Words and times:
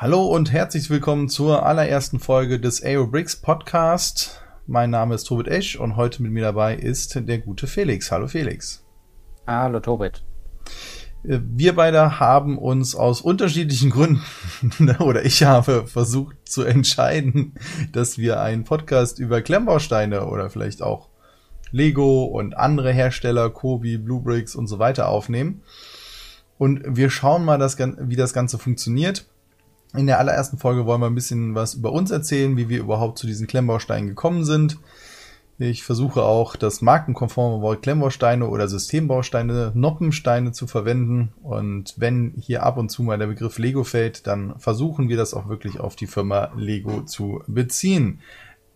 Hallo 0.00 0.26
und 0.26 0.52
herzlich 0.52 0.90
willkommen 0.90 1.28
zur 1.28 1.66
allerersten 1.66 2.20
Folge 2.20 2.60
des 2.60 2.84
AO 2.84 3.08
Bricks 3.08 3.34
Podcast. 3.34 4.40
Mein 4.68 4.90
Name 4.90 5.16
ist 5.16 5.24
Tobit 5.24 5.48
Esch 5.48 5.74
und 5.74 5.96
heute 5.96 6.22
mit 6.22 6.30
mir 6.30 6.44
dabei 6.44 6.76
ist 6.76 7.16
der 7.26 7.38
gute 7.38 7.66
Felix. 7.66 8.12
Hallo 8.12 8.28
Felix. 8.28 8.86
Hallo 9.44 9.80
Tobit. 9.80 10.22
Äh, 11.24 11.40
wir 11.42 11.74
beide 11.74 12.20
haben 12.20 12.58
uns 12.58 12.94
aus 12.94 13.20
unterschiedlichen 13.20 13.90
Gründen 13.90 14.22
oder 15.00 15.24
ich 15.24 15.42
habe 15.42 15.88
versucht 15.88 16.36
zu 16.44 16.62
entscheiden, 16.62 17.54
dass 17.90 18.18
wir 18.18 18.40
einen 18.40 18.62
Podcast 18.62 19.18
über 19.18 19.42
Klemmbausteine 19.42 20.26
oder 20.26 20.48
vielleicht 20.48 20.80
auch 20.80 21.08
Lego 21.72 22.22
und 22.22 22.56
andere 22.56 22.92
Hersteller, 22.92 23.50
Kobi, 23.50 23.98
Blue 23.98 24.22
Bricks 24.22 24.54
und 24.54 24.68
so 24.68 24.78
weiter 24.78 25.08
aufnehmen. 25.08 25.62
Und 26.56 26.82
wir 26.86 27.10
schauen 27.10 27.44
mal, 27.44 27.58
das, 27.58 27.76
wie 27.78 28.14
das 28.14 28.32
Ganze 28.32 28.58
funktioniert. 28.58 29.26
In 29.94 30.06
der 30.06 30.18
allerersten 30.18 30.58
Folge 30.58 30.86
wollen 30.86 31.00
wir 31.00 31.06
ein 31.06 31.14
bisschen 31.14 31.54
was 31.54 31.74
über 31.74 31.92
uns 31.92 32.10
erzählen, 32.10 32.56
wie 32.56 32.68
wir 32.68 32.78
überhaupt 32.78 33.18
zu 33.18 33.26
diesen 33.26 33.46
Klemmbausteinen 33.46 34.08
gekommen 34.08 34.44
sind. 34.44 34.78
Ich 35.60 35.82
versuche 35.82 36.22
auch 36.22 36.54
das 36.54 36.82
markenkonforme 36.82 37.60
Wort 37.62 37.82
Klemmbausteine 37.82 38.46
oder 38.48 38.68
Systembausteine, 38.68 39.72
Noppensteine 39.74 40.52
zu 40.52 40.68
verwenden. 40.68 41.32
Und 41.42 41.94
wenn 41.96 42.34
hier 42.38 42.62
ab 42.62 42.76
und 42.76 42.90
zu 42.90 43.02
mal 43.02 43.18
der 43.18 43.26
Begriff 43.26 43.58
Lego 43.58 43.82
fällt, 43.82 44.28
dann 44.28 44.54
versuchen 44.58 45.08
wir 45.08 45.16
das 45.16 45.34
auch 45.34 45.48
wirklich 45.48 45.80
auf 45.80 45.96
die 45.96 46.06
Firma 46.06 46.52
Lego 46.56 47.02
zu 47.02 47.42
beziehen. 47.48 48.20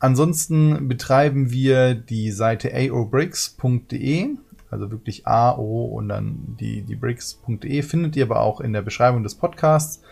Ansonsten 0.01 0.89
betreiben 0.89 1.53
wir 1.53 1.95
die 1.95 2.33
Seite 2.33 2.73
aobricks.de, 2.75 4.31
also 4.69 4.91
wirklich 4.91 5.25
AO 5.29 5.85
und 5.85 6.09
dann 6.09 6.57
die, 6.59 6.83
die 6.83 6.97
bricks.de 6.97 7.83
findet 7.83 8.17
ihr 8.17 8.25
aber 8.25 8.41
auch 8.41 8.61
in 8.61 8.73
der 8.73 8.83
Beschreibung 8.83 9.23
des 9.23 9.37
Podcasts 9.37 10.03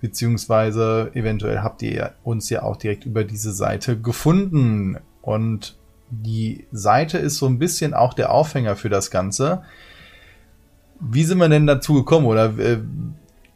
beziehungsweise 0.00 1.10
eventuell 1.14 1.60
habt 1.60 1.82
ihr 1.82 2.12
uns 2.22 2.50
ja 2.50 2.62
auch 2.62 2.76
direkt 2.76 3.06
über 3.06 3.24
diese 3.24 3.52
Seite 3.52 3.98
gefunden. 3.98 4.98
Und 5.22 5.76
die 6.10 6.66
Seite 6.72 7.18
ist 7.18 7.38
so 7.38 7.46
ein 7.46 7.58
bisschen 7.58 7.94
auch 7.94 8.14
der 8.14 8.30
Aufhänger 8.32 8.76
für 8.76 8.88
das 8.88 9.10
Ganze. 9.10 9.62
Wie 11.00 11.24
sind 11.24 11.38
wir 11.38 11.48
denn 11.48 11.66
dazu 11.66 11.94
gekommen? 11.94 12.26
Oder 12.26 12.58
äh, 12.58 12.78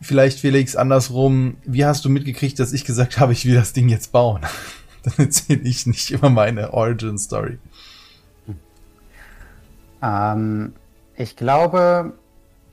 vielleicht 0.00 0.40
Felix 0.40 0.76
andersrum, 0.76 1.56
wie 1.64 1.84
hast 1.84 2.04
du 2.04 2.08
mitgekriegt, 2.08 2.58
dass 2.58 2.72
ich 2.72 2.84
gesagt 2.84 3.18
habe, 3.18 3.32
ich 3.32 3.46
will 3.46 3.54
das 3.54 3.72
Ding 3.72 3.88
jetzt 3.88 4.12
bauen? 4.12 4.42
Dann 5.02 5.26
erzähle 5.26 5.62
ich 5.62 5.86
nicht 5.86 6.10
immer 6.10 6.28
meine 6.28 6.74
Origin 6.74 7.18
Story. 7.18 7.58
Ähm, 10.02 10.74
ich 11.16 11.36
glaube, 11.36 12.14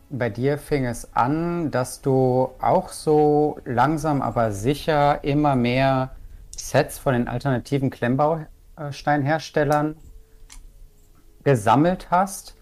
bei 0.10 0.30
dir 0.30 0.58
fing 0.58 0.86
es 0.86 1.16
an, 1.16 1.72
dass 1.72 2.02
du 2.02 2.50
auch 2.60 2.90
so 2.90 3.60
langsam 3.66 4.22
aber 4.22 4.52
sicher 4.52 5.24
immer 5.24 5.56
mehr 5.56 6.12
Sets 6.56 7.00
von 7.00 7.14
den 7.14 7.28
alternativen 7.28 7.90
Klemmbausteinherstellern 7.90 9.96
gesammelt 11.44 12.12
hast. 12.12 12.56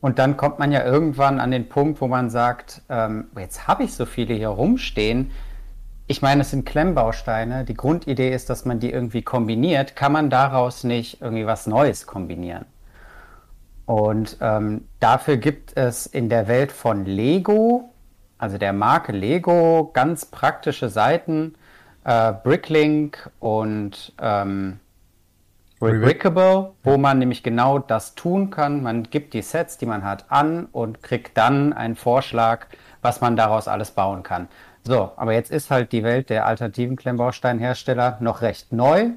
Und 0.00 0.18
dann 0.18 0.36
kommt 0.36 0.58
man 0.58 0.70
ja 0.70 0.84
irgendwann 0.84 1.40
an 1.40 1.50
den 1.50 1.68
Punkt, 1.68 2.00
wo 2.00 2.08
man 2.08 2.30
sagt, 2.30 2.82
ähm, 2.88 3.28
jetzt 3.38 3.66
habe 3.66 3.84
ich 3.84 3.94
so 3.94 4.04
viele 4.04 4.34
hier 4.34 4.48
rumstehen. 4.48 5.30
Ich 6.06 6.20
meine, 6.20 6.42
es 6.42 6.50
sind 6.50 6.66
Klemmbausteine. 6.66 7.64
Die 7.64 7.74
Grundidee 7.74 8.34
ist, 8.34 8.50
dass 8.50 8.66
man 8.66 8.80
die 8.80 8.90
irgendwie 8.90 9.22
kombiniert. 9.22 9.96
Kann 9.96 10.12
man 10.12 10.28
daraus 10.28 10.84
nicht 10.84 11.22
irgendwie 11.22 11.46
was 11.46 11.66
Neues 11.66 12.06
kombinieren? 12.06 12.66
Und 13.86 14.38
ähm, 14.40 14.88
dafür 15.00 15.36
gibt 15.36 15.76
es 15.76 16.06
in 16.06 16.28
der 16.28 16.48
Welt 16.48 16.72
von 16.72 17.04
Lego, 17.04 17.90
also 18.38 18.58
der 18.58 18.72
Marke 18.72 19.12
Lego, 19.12 19.90
ganz 19.92 20.26
praktische 20.26 20.88
Seiten. 20.88 21.54
Äh, 22.04 22.34
Bricklink 22.42 23.30
und 23.40 24.12
ähm, 24.20 24.78
Rebrickable, 25.80 26.72
wo 26.82 26.96
man 26.96 27.18
nämlich 27.18 27.42
genau 27.42 27.78
das 27.78 28.14
tun 28.14 28.50
kann. 28.50 28.82
Man 28.82 29.04
gibt 29.04 29.34
die 29.34 29.42
Sets, 29.42 29.78
die 29.78 29.86
man 29.86 30.04
hat, 30.04 30.26
an 30.28 30.66
und 30.66 31.02
kriegt 31.02 31.36
dann 31.36 31.72
einen 31.72 31.96
Vorschlag, 31.96 32.66
was 33.02 33.20
man 33.20 33.36
daraus 33.36 33.68
alles 33.68 33.90
bauen 33.90 34.22
kann. 34.22 34.48
So, 34.82 35.12
aber 35.16 35.32
jetzt 35.32 35.50
ist 35.50 35.70
halt 35.70 35.92
die 35.92 36.02
Welt 36.02 36.30
der 36.30 36.46
alternativen 36.46 36.96
Klemmbausteinhersteller 36.96 38.18
noch 38.20 38.42
recht 38.42 38.72
neu. 38.72 39.10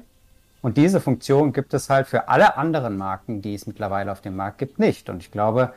Und 0.60 0.76
diese 0.76 1.00
Funktion 1.00 1.52
gibt 1.52 1.72
es 1.74 1.88
halt 1.88 2.06
für 2.08 2.28
alle 2.28 2.56
anderen 2.56 2.96
Marken, 2.96 3.42
die 3.42 3.54
es 3.54 3.66
mittlerweile 3.66 4.10
auf 4.10 4.20
dem 4.20 4.36
Markt 4.36 4.58
gibt, 4.58 4.78
nicht. 4.78 5.08
Und 5.08 5.22
ich 5.22 5.30
glaube, 5.30 5.72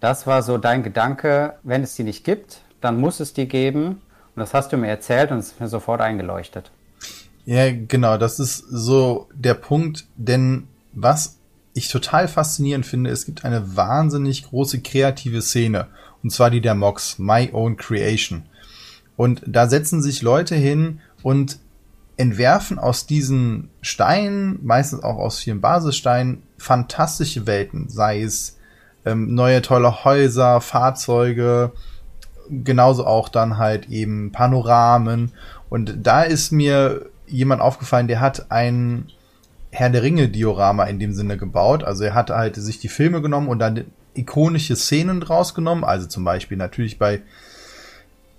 das 0.00 0.26
war 0.26 0.42
so 0.42 0.58
dein 0.58 0.82
Gedanke, 0.82 1.54
wenn 1.62 1.82
es 1.82 1.94
die 1.94 2.04
nicht 2.04 2.24
gibt, 2.24 2.60
dann 2.80 3.00
muss 3.00 3.20
es 3.20 3.32
die 3.32 3.46
geben. 3.46 4.02
Und 4.34 4.40
das 4.40 4.52
hast 4.52 4.72
du 4.72 4.76
mir 4.76 4.88
erzählt 4.88 5.30
und 5.30 5.38
es 5.38 5.52
ist 5.52 5.60
mir 5.60 5.68
sofort 5.68 6.00
eingeleuchtet. 6.00 6.72
Ja, 7.46 7.70
genau, 7.72 8.16
das 8.16 8.40
ist 8.40 8.58
so 8.58 9.28
der 9.34 9.54
Punkt, 9.54 10.06
denn 10.16 10.66
was 10.92 11.38
ich 11.74 11.88
total 11.88 12.28
faszinierend 12.28 12.86
finde, 12.86 13.10
es 13.10 13.26
gibt 13.26 13.44
eine 13.44 13.76
wahnsinnig 13.76 14.44
große 14.44 14.80
kreative 14.80 15.42
Szene, 15.42 15.88
und 16.22 16.30
zwar 16.30 16.50
die 16.50 16.60
der 16.60 16.74
Mox, 16.74 17.18
My 17.18 17.50
Own 17.52 17.76
Creation. 17.76 18.44
Und 19.16 19.42
da 19.46 19.68
setzen 19.68 20.02
sich 20.02 20.22
Leute 20.22 20.54
hin 20.54 21.00
und 21.22 21.58
entwerfen 22.16 22.78
aus 22.78 23.06
diesen 23.06 23.70
Steinen, 23.80 24.60
meistens 24.62 25.02
auch 25.02 25.16
aus 25.16 25.40
vielen 25.40 25.60
Basissteinen, 25.60 26.42
fantastische 26.58 27.46
Welten, 27.46 27.88
sei 27.88 28.22
es 28.22 28.58
ähm, 29.04 29.34
neue 29.34 29.62
tolle 29.62 30.04
Häuser, 30.04 30.60
Fahrzeuge, 30.60 31.72
genauso 32.50 33.06
auch 33.06 33.28
dann 33.28 33.58
halt 33.58 33.88
eben 33.88 34.32
Panoramen. 34.32 35.32
Und 35.68 35.98
da 36.02 36.22
ist 36.22 36.52
mir 36.52 37.06
jemand 37.26 37.60
aufgefallen, 37.60 38.08
der 38.08 38.20
hat 38.20 38.50
ein 38.50 39.10
Herr 39.70 39.90
der 39.90 40.02
Ringe 40.02 40.28
Diorama 40.28 40.84
in 40.84 41.00
dem 41.00 41.12
Sinne 41.12 41.36
gebaut. 41.36 41.82
Also 41.82 42.04
er 42.04 42.14
hat 42.14 42.30
halt 42.30 42.56
sich 42.56 42.78
die 42.78 42.88
Filme 42.88 43.20
genommen 43.20 43.48
und 43.48 43.58
dann 43.58 43.86
ikonische 44.14 44.76
Szenen 44.76 45.20
draus 45.20 45.54
genommen. 45.54 45.82
Also 45.82 46.06
zum 46.06 46.22
Beispiel 46.24 46.56
natürlich 46.56 46.98
bei 46.98 47.22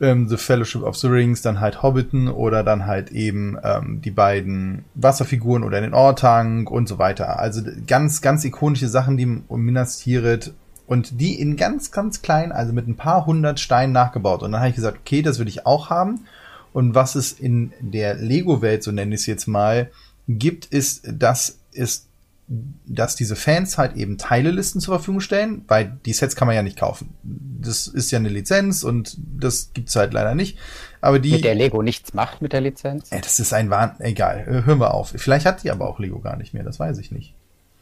ähm, 0.01 0.27
The 0.27 0.37
Fellowship 0.37 0.83
of 0.83 0.97
the 0.97 1.07
Rings, 1.07 1.41
dann 1.41 1.59
halt 1.59 1.81
Hobbiten 1.81 2.27
oder 2.27 2.63
dann 2.63 2.85
halt 2.85 3.11
eben 3.11 3.57
ähm, 3.63 4.01
die 4.03 4.11
beiden 4.11 4.85
Wasserfiguren 4.95 5.63
oder 5.63 5.81
den 5.81 5.93
Ortank 5.93 6.69
und 6.69 6.87
so 6.87 6.97
weiter. 6.97 7.39
Also 7.39 7.61
ganz, 7.87 8.21
ganz 8.21 8.43
ikonische 8.43 8.87
Sachen, 8.87 9.17
die 9.17 9.25
Minas 9.25 9.99
Tirith 9.99 10.53
und 10.87 11.19
die 11.19 11.39
in 11.39 11.55
ganz, 11.55 11.91
ganz 11.91 12.21
klein, 12.21 12.51
also 12.51 12.73
mit 12.73 12.87
ein 12.87 12.95
paar 12.95 13.25
hundert 13.25 13.59
Steinen 13.59 13.93
nachgebaut. 13.93 14.43
Und 14.43 14.51
dann 14.51 14.61
habe 14.61 14.69
ich 14.69 14.75
gesagt, 14.75 14.99
okay, 14.99 15.21
das 15.21 15.39
will 15.39 15.47
ich 15.47 15.65
auch 15.65 15.89
haben. 15.89 16.25
Und 16.73 16.93
was 16.93 17.15
es 17.15 17.31
in 17.31 17.71
der 17.79 18.15
Lego-Welt, 18.15 18.83
so 18.83 18.91
nenne 18.91 19.15
ich 19.15 19.21
es 19.21 19.27
jetzt 19.27 19.47
mal, 19.47 19.89
gibt, 20.27 20.65
ist, 20.65 21.07
dass 21.09 21.59
es 21.73 22.07
dass 22.47 23.15
diese 23.15 23.35
Fans 23.35 23.77
halt 23.77 23.95
eben 23.95 24.17
Teilelisten 24.17 24.79
zur 24.79 24.95
Verfügung 24.95 25.19
stellen, 25.19 25.63
weil 25.67 25.97
die 26.05 26.13
Sets 26.13 26.35
kann 26.35 26.47
man 26.47 26.55
ja 26.55 26.61
nicht 26.61 26.77
kaufen. 26.77 27.15
Das 27.23 27.87
ist 27.87 28.11
ja 28.11 28.19
eine 28.19 28.29
Lizenz 28.29 28.83
und 28.83 29.17
das 29.17 29.71
gibt's 29.73 29.95
halt 29.95 30.13
leider 30.13 30.35
nicht. 30.35 30.59
Aber 31.01 31.19
die. 31.19 31.31
Mit 31.31 31.43
der 31.43 31.55
Lego 31.55 31.81
nichts 31.81 32.13
macht 32.13 32.41
mit 32.41 32.53
der 32.53 32.61
Lizenz? 32.61 33.09
Ja, 33.09 33.19
das 33.19 33.39
ist 33.39 33.53
ein 33.53 33.71
Wahn. 33.71 33.95
Egal, 33.99 34.45
äh, 34.47 34.65
hören 34.65 34.79
wir 34.79 34.93
auf. 34.93 35.13
Vielleicht 35.15 35.45
hat 35.45 35.63
die 35.63 35.71
aber 35.71 35.89
auch 35.89 35.99
Lego 35.99 36.19
gar 36.19 36.35
nicht 36.35 36.53
mehr, 36.53 36.63
das 36.63 36.79
weiß 36.79 36.99
ich 36.99 37.11
nicht. 37.11 37.33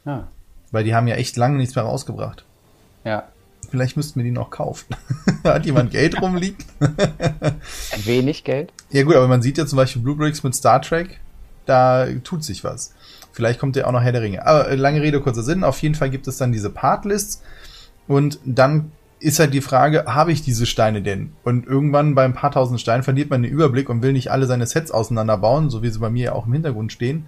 Ah. 0.05 0.23
Weil 0.71 0.85
die 0.85 0.95
haben 0.95 1.07
ja 1.07 1.15
echt 1.15 1.35
lange 1.35 1.57
nichts 1.57 1.75
mehr 1.75 1.83
rausgebracht. 1.83 2.45
Ja. 3.03 3.27
Vielleicht 3.69 3.97
müssten 3.97 4.19
wir 4.19 4.23
die 4.23 4.31
noch 4.31 4.49
kaufen. 4.49 4.95
hat 5.43 5.65
jemand 5.65 5.91
Geld 5.91 6.21
rumliegen? 6.21 6.63
Wenig 8.05 8.43
Geld? 8.43 8.71
Ja 8.91 9.03
gut, 9.03 9.15
aber 9.15 9.27
man 9.27 9.41
sieht 9.41 9.57
ja 9.57 9.65
zum 9.65 9.77
Beispiel 9.77 10.01
Blue 10.01 10.15
Bricks 10.15 10.43
mit 10.43 10.55
Star 10.55 10.81
Trek, 10.81 11.19
da 11.65 12.07
tut 12.23 12.43
sich 12.43 12.63
was. 12.63 12.93
Vielleicht 13.33 13.59
kommt 13.59 13.75
ja 13.75 13.85
auch 13.85 13.91
noch 13.91 14.01
Herr 14.01 14.11
der 14.11 14.21
Ringe. 14.21 14.45
Aber 14.45 14.69
äh, 14.69 14.75
lange 14.75 15.01
Rede, 15.01 15.19
kurzer 15.19 15.43
Sinn. 15.43 15.63
Auf 15.63 15.81
jeden 15.81 15.95
Fall 15.95 16.09
gibt 16.09 16.27
es 16.27 16.37
dann 16.37 16.53
diese 16.53 16.69
Partlists. 16.69 17.43
Und 18.07 18.39
dann 18.45 18.91
ist 19.19 19.39
halt 19.39 19.53
die 19.53 19.61
Frage, 19.61 20.05
habe 20.05 20.31
ich 20.31 20.43
diese 20.43 20.65
Steine 20.65 21.01
denn? 21.01 21.33
Und 21.43 21.65
irgendwann 21.65 22.13
bei 22.13 22.25
ein 22.25 22.33
paar 22.33 22.51
tausend 22.51 22.79
Steinen 22.79 23.03
verliert 23.03 23.29
man 23.29 23.41
den 23.41 23.51
Überblick 23.51 23.89
und 23.89 24.03
will 24.03 24.13
nicht 24.13 24.31
alle 24.31 24.45
seine 24.45 24.67
Sets 24.67 24.91
auseinanderbauen, 24.91 25.69
so 25.69 25.81
wie 25.81 25.89
sie 25.89 25.99
bei 25.99 26.09
mir 26.09 26.25
ja 26.25 26.33
auch 26.33 26.45
im 26.45 26.53
Hintergrund 26.53 26.91
stehen. 26.91 27.27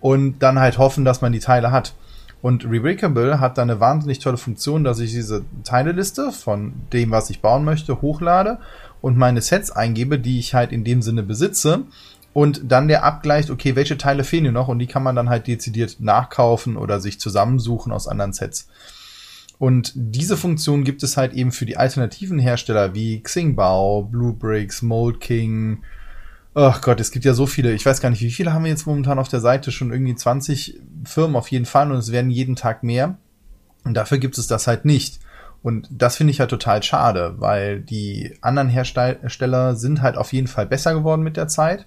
Und 0.00 0.40
dann 0.40 0.58
halt 0.58 0.78
hoffen, 0.78 1.04
dass 1.04 1.20
man 1.20 1.32
die 1.32 1.40
Teile 1.40 1.70
hat. 1.70 1.94
Und 2.42 2.64
Rebreakable 2.64 3.40
hat 3.40 3.56
da 3.56 3.62
eine 3.62 3.80
wahnsinnig 3.80 4.18
tolle 4.18 4.36
Funktion, 4.36 4.84
dass 4.84 4.98
ich 4.98 5.12
diese 5.12 5.44
Teileliste 5.62 6.30
von 6.30 6.74
dem, 6.92 7.10
was 7.10 7.30
ich 7.30 7.40
bauen 7.40 7.64
möchte, 7.64 8.02
hochlade 8.02 8.58
und 9.00 9.16
meine 9.16 9.40
Sets 9.40 9.70
eingebe, 9.70 10.18
die 10.18 10.38
ich 10.38 10.54
halt 10.54 10.72
in 10.72 10.84
dem 10.84 11.00
Sinne 11.00 11.22
besitze 11.22 11.84
und 12.34 12.62
dann 12.64 12.88
der 12.88 13.04
Abgleich, 13.04 13.48
okay, 13.50 13.76
welche 13.76 13.96
Teile 13.96 14.24
fehlen 14.24 14.42
hier 14.42 14.52
noch 14.52 14.66
und 14.66 14.80
die 14.80 14.88
kann 14.88 15.04
man 15.04 15.14
dann 15.14 15.30
halt 15.30 15.46
dezidiert 15.46 15.96
nachkaufen 16.00 16.76
oder 16.76 17.00
sich 17.00 17.20
zusammensuchen 17.20 17.92
aus 17.92 18.08
anderen 18.08 18.32
Sets. 18.32 18.68
Und 19.58 19.92
diese 19.94 20.36
Funktion 20.36 20.82
gibt 20.82 21.04
es 21.04 21.16
halt 21.16 21.32
eben 21.32 21.52
für 21.52 21.64
die 21.64 21.76
alternativen 21.76 22.40
Hersteller 22.40 22.92
wie 22.92 23.22
Xingbao, 23.22 24.02
Bluebricks, 24.02 24.82
Mold 24.82 25.20
King. 25.20 25.84
Ach 26.54 26.80
Gott, 26.80 26.98
es 26.98 27.12
gibt 27.12 27.24
ja 27.24 27.34
so 27.34 27.46
viele. 27.46 27.72
Ich 27.72 27.86
weiß 27.86 28.00
gar 28.00 28.10
nicht, 28.10 28.20
wie 28.20 28.32
viele 28.32 28.52
haben 28.52 28.64
wir 28.64 28.70
jetzt 28.70 28.86
momentan 28.86 29.20
auf 29.20 29.28
der 29.28 29.40
Seite? 29.40 29.70
Schon 29.70 29.92
irgendwie 29.92 30.16
20 30.16 30.80
Firmen 31.04 31.36
auf 31.36 31.48
jeden 31.52 31.66
Fall 31.66 31.92
und 31.92 31.98
es 31.98 32.10
werden 32.10 32.32
jeden 32.32 32.56
Tag 32.56 32.82
mehr. 32.82 33.16
Und 33.84 33.94
dafür 33.94 34.18
gibt 34.18 34.38
es 34.38 34.48
das 34.48 34.66
halt 34.66 34.84
nicht. 34.84 35.20
Und 35.62 35.86
das 35.88 36.16
finde 36.16 36.32
ich 36.32 36.40
halt 36.40 36.50
total 36.50 36.82
schade, 36.82 37.36
weil 37.38 37.80
die 37.80 38.36
anderen 38.40 38.68
Hersteller 38.68 39.76
sind 39.76 40.02
halt 40.02 40.16
auf 40.16 40.32
jeden 40.32 40.48
Fall 40.48 40.66
besser 40.66 40.94
geworden 40.94 41.22
mit 41.22 41.36
der 41.36 41.46
Zeit 41.46 41.86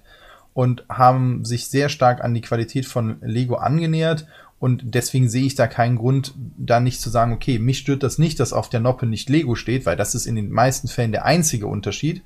und 0.58 0.84
haben 0.88 1.44
sich 1.44 1.68
sehr 1.68 1.88
stark 1.88 2.24
an 2.24 2.34
die 2.34 2.40
Qualität 2.40 2.84
von 2.84 3.18
Lego 3.20 3.54
angenähert. 3.54 4.26
Und 4.58 4.82
deswegen 4.86 5.28
sehe 5.28 5.46
ich 5.46 5.54
da 5.54 5.68
keinen 5.68 5.94
Grund, 5.94 6.34
da 6.56 6.80
nicht 6.80 7.00
zu 7.00 7.10
sagen, 7.10 7.32
okay, 7.32 7.60
mich 7.60 7.78
stört 7.78 8.02
das 8.02 8.18
nicht, 8.18 8.40
dass 8.40 8.52
auf 8.52 8.68
der 8.68 8.80
Noppe 8.80 9.06
nicht 9.06 9.28
Lego 9.28 9.54
steht, 9.54 9.86
weil 9.86 9.94
das 9.94 10.16
ist 10.16 10.26
in 10.26 10.34
den 10.34 10.50
meisten 10.50 10.88
Fällen 10.88 11.12
der 11.12 11.24
einzige 11.24 11.68
Unterschied. 11.68 12.24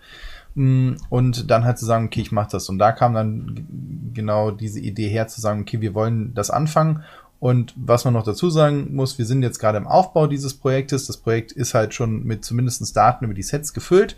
Mm, 0.55 0.93
und 1.11 1.51
dann 1.51 1.65
halt 1.65 1.79
zu 1.79 1.85
sagen, 1.85 2.07
okay, 2.07 2.23
ich 2.23 2.33
mache 2.33 2.53
das. 2.53 2.71
Und 2.71 2.79
da 2.79 2.93
kam 2.93 3.13
dann 3.13 3.67
genau 4.15 4.51
diese 4.51 4.81
Idee 4.81 5.09
her, 5.09 5.29
zu 5.29 5.43
sagen, 5.43 5.61
okay, 5.61 5.83
wir 5.83 5.93
wollen 5.93 6.33
das 6.33 6.49
anfangen 6.49 7.05
und 7.43 7.75
was 7.75 8.05
man 8.05 8.15
noch 8.15 8.23
dazu 8.23 8.51
sagen 8.51 8.95
muss, 8.95 9.19
wir 9.19 9.27
sind 9.27 9.43
jetzt 9.43 9.59
gerade 9.59 9.77
im 9.77 9.89
Aufbau 9.89 10.29
dieses 10.29 10.55
Projektes. 10.55 11.09
Das 11.09 11.17
Projekt 11.17 11.51
ist 11.51 11.75
halt 11.75 11.93
schon 11.93 12.23
mit 12.23 12.45
zumindest 12.45 12.97
Daten 12.97 13.25
über 13.25 13.35
die 13.35 13.43
Sets 13.43 13.73
gefüllt. 13.73 14.17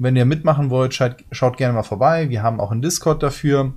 Wenn 0.00 0.16
ihr 0.16 0.24
mitmachen 0.24 0.70
wollt, 0.70 0.94
schaut, 0.94 1.16
schaut 1.30 1.58
gerne 1.58 1.74
mal 1.74 1.82
vorbei. 1.82 2.30
Wir 2.30 2.42
haben 2.42 2.58
auch 2.58 2.70
einen 2.70 2.80
Discord 2.80 3.22
dafür. 3.22 3.74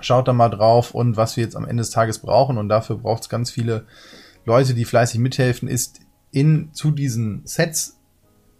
Schaut 0.00 0.26
da 0.26 0.32
mal 0.32 0.48
drauf 0.48 0.92
und 0.92 1.16
was 1.16 1.36
wir 1.36 1.44
jetzt 1.44 1.54
am 1.54 1.64
Ende 1.64 1.82
des 1.82 1.90
Tages 1.90 2.18
brauchen. 2.18 2.58
Und 2.58 2.68
dafür 2.68 2.96
braucht 2.96 3.22
es 3.22 3.28
ganz 3.28 3.52
viele 3.52 3.86
Leute, 4.44 4.74
die 4.74 4.84
fleißig 4.84 5.20
mithelfen, 5.20 5.68
ist 5.68 6.00
in 6.32 6.70
zu 6.72 6.90
diesen 6.90 7.42
Sets 7.44 8.00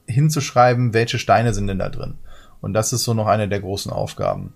hinzuschreiben, 0.07 0.95
welche 0.95 1.19
Steine 1.19 1.53
sind 1.53 1.67
denn 1.67 1.81
da 1.81 1.89
drin. 1.89 2.15
Und 2.61 2.75
das 2.75 2.93
ist 2.93 3.03
so 3.03 3.13
noch 3.13 3.27
eine 3.27 3.49
der 3.49 3.61
großen 3.61 3.91
Aufgaben. 3.91 4.53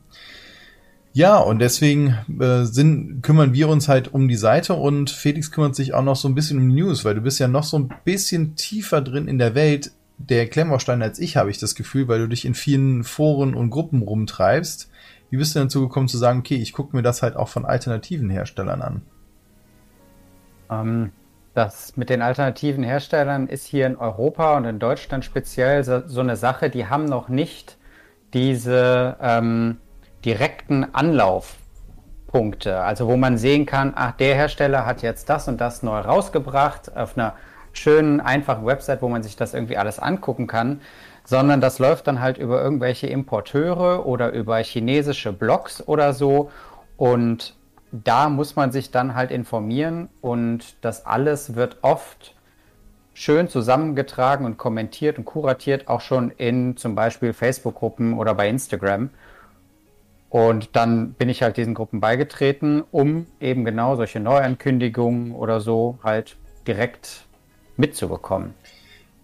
Ja, 1.13 1.39
und 1.39 1.59
deswegen 1.59 2.19
äh, 2.39 2.63
sind, 2.67 3.21
kümmern 3.23 3.53
wir 3.53 3.69
uns 3.69 3.89
halt 3.89 4.15
um 4.15 4.29
die 4.29 4.37
Seite 4.37 4.75
und 4.75 5.11
Felix 5.11 5.51
kümmert 5.51 5.75
sich 5.75 5.93
auch 5.93 6.05
noch 6.05 6.15
so 6.15 6.29
ein 6.29 6.37
bisschen 6.37 6.61
um 6.61 6.69
die 6.69 6.83
News, 6.83 7.05
weil 7.05 7.17
du 7.17 7.21
bist 7.21 7.41
ja 7.41 7.49
noch 7.49 7.65
so 7.65 7.81
ein 7.81 7.93
bisschen 8.05 8.55
tiefer 8.55 9.01
drin 9.01 9.27
in 9.27 9.39
der 9.39 9.57
Welt 9.57 9.91
der 10.19 10.49
Klemmbausteine 10.49 11.05
als 11.05 11.19
ich, 11.19 11.37
habe 11.37 11.51
ich 11.51 11.59
das 11.59 11.75
Gefühl, 11.75 12.09
weil 12.09 12.19
du 12.19 12.27
dich 12.27 12.45
in 12.45 12.55
vielen 12.55 13.05
Foren 13.05 13.55
und 13.55 13.71
Gruppen 13.71 14.03
rumtreibst. 14.03 14.91
Wie 15.31 15.37
bist 15.37 15.55
du 15.55 15.61
dazu 15.61 15.83
gekommen 15.83 16.09
zu 16.09 16.19
sagen, 16.19 16.41
okay, 16.41 16.57
ich 16.57 16.73
gucke 16.73 16.97
mir 16.97 17.03
das 17.03 17.23
halt 17.23 17.37
auch 17.37 17.49
von 17.49 17.65
alternativen 17.65 18.29
Herstellern 18.31 18.83
an? 18.83 19.03
Ähm, 20.71 21.13
das 21.55 21.97
mit 21.97 22.11
den 22.11 22.23
alternativen 22.23 22.83
Herstellern 22.85 23.47
ist 23.47 23.67
hier 23.67 23.87
in 23.87 23.97
Europa 23.97 24.57
und 24.57 24.65
in 24.65 24.79
Deutschland 24.79 25.25
speziell 25.25 25.85
so, 25.85 26.07
so 26.07 26.21
eine 26.21 26.37
Sache, 26.37 26.71
die 26.71 26.87
haben 26.87 27.05
noch 27.05 27.29
nicht 27.29 27.77
diese 28.35 29.17
ähm, 29.21 29.79
direkten 30.25 30.95
Anlaufpunkte, 30.95 32.81
also 32.81 33.07
wo 33.07 33.17
man 33.17 33.39
sehen 33.39 33.67
kann, 33.67 33.93
ach, 33.95 34.13
der 34.13 34.35
Hersteller 34.35 34.85
hat 34.85 35.03
jetzt 35.03 35.29
das 35.29 35.49
und 35.49 35.61
das 35.61 35.83
neu 35.83 35.99
rausgebracht 35.99 36.97
auf 36.97 37.17
einer 37.17 37.35
schönen, 37.79 38.21
einfachen 38.21 38.67
Website, 38.67 39.03
wo 39.03 39.09
man 39.09 39.23
sich 39.23 39.37
das 39.37 39.55
irgendwie 39.55 39.77
alles 39.77 39.99
angucken 39.99 40.47
kann, 40.47 40.81
sondern 41.25 41.61
das 41.61 41.79
läuft 41.79 42.07
dann 42.07 42.21
halt 42.21 42.39
über 42.39 42.63
irgendwelche 42.63 43.07
Importeure 43.07 44.07
oder 44.07 44.33
über 44.33 44.59
chinesische 44.59 45.33
Blogs 45.33 45.87
oder 45.87 46.13
so 46.13 46.51
und 46.97 47.55
da 47.91 48.29
muss 48.29 48.57
man 48.57 48.73
sich 48.73 48.91
dann 48.91 49.15
halt 49.15 49.31
informieren 49.31 50.09
und 50.21 50.77
das 50.83 51.07
alles 51.07 51.55
wird 51.55 51.79
oft 51.83 52.35
schön 53.15 53.49
zusammengetragen 53.49 54.47
und 54.47 54.59
kommentiert 54.59 55.19
und 55.19 55.25
kuratiert, 55.25 55.89
auch 55.89 56.01
schon 56.01 56.31
in 56.31 56.77
zum 56.77 56.95
Beispiel 56.95 57.33
Facebook-Gruppen 57.33 58.15
oder 58.15 58.35
bei 58.35 58.49
Instagram. 58.49 59.11
Und 60.31 60.77
dann 60.77 61.15
bin 61.15 61.29
ich 61.29 61.43
halt 61.43 61.57
diesen 61.57 61.75
Gruppen 61.75 62.01
beigetreten, 62.01 62.85
um 62.91 63.27
eben 63.41 63.65
genau 63.65 63.97
solche 63.97 64.21
Neuankündigungen 64.21 65.33
oder 65.33 65.61
so 65.61 65.99
halt 66.05 66.37
direkt 66.67 67.27
mitzubekommen. 67.79 68.55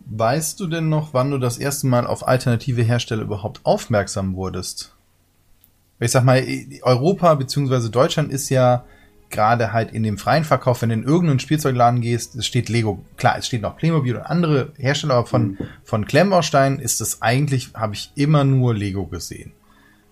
Weißt 0.06 0.60
du 0.60 0.66
denn 0.66 0.88
noch, 0.88 1.14
wann 1.14 1.30
du 1.30 1.38
das 1.38 1.58
erste 1.58 1.86
Mal 1.86 2.06
auf 2.06 2.26
alternative 2.26 2.82
Hersteller 2.82 3.22
überhaupt 3.22 3.60
aufmerksam 3.64 4.36
wurdest? 4.36 4.94
Ich 6.00 6.10
sag 6.10 6.24
mal, 6.24 6.44
Europa 6.82 7.34
bzw. 7.34 7.88
Deutschland 7.88 8.30
ist 8.30 8.50
ja 8.50 8.84
gerade 9.30 9.72
halt 9.72 9.92
in 9.92 10.02
dem 10.02 10.18
freien 10.18 10.44
Verkauf, 10.44 10.82
wenn 10.82 10.90
du 10.90 10.94
in 10.94 11.02
irgendeinen 11.02 11.40
Spielzeugladen 11.40 12.00
gehst, 12.00 12.36
es 12.36 12.46
steht 12.46 12.68
Lego, 12.68 13.04
klar, 13.16 13.36
es 13.38 13.46
steht 13.46 13.62
noch 13.62 13.76
Playmobil 13.76 14.16
und 14.16 14.22
andere 14.22 14.72
Hersteller, 14.76 15.14
aber 15.14 15.26
von, 15.26 15.42
mhm. 15.42 15.58
von 15.82 16.06
Klemmbausteinen 16.06 16.78
ist 16.78 17.00
es 17.00 17.22
eigentlich, 17.22 17.70
habe 17.74 17.94
ich 17.94 18.12
immer 18.14 18.44
nur 18.44 18.74
Lego 18.74 19.06
gesehen. 19.06 19.52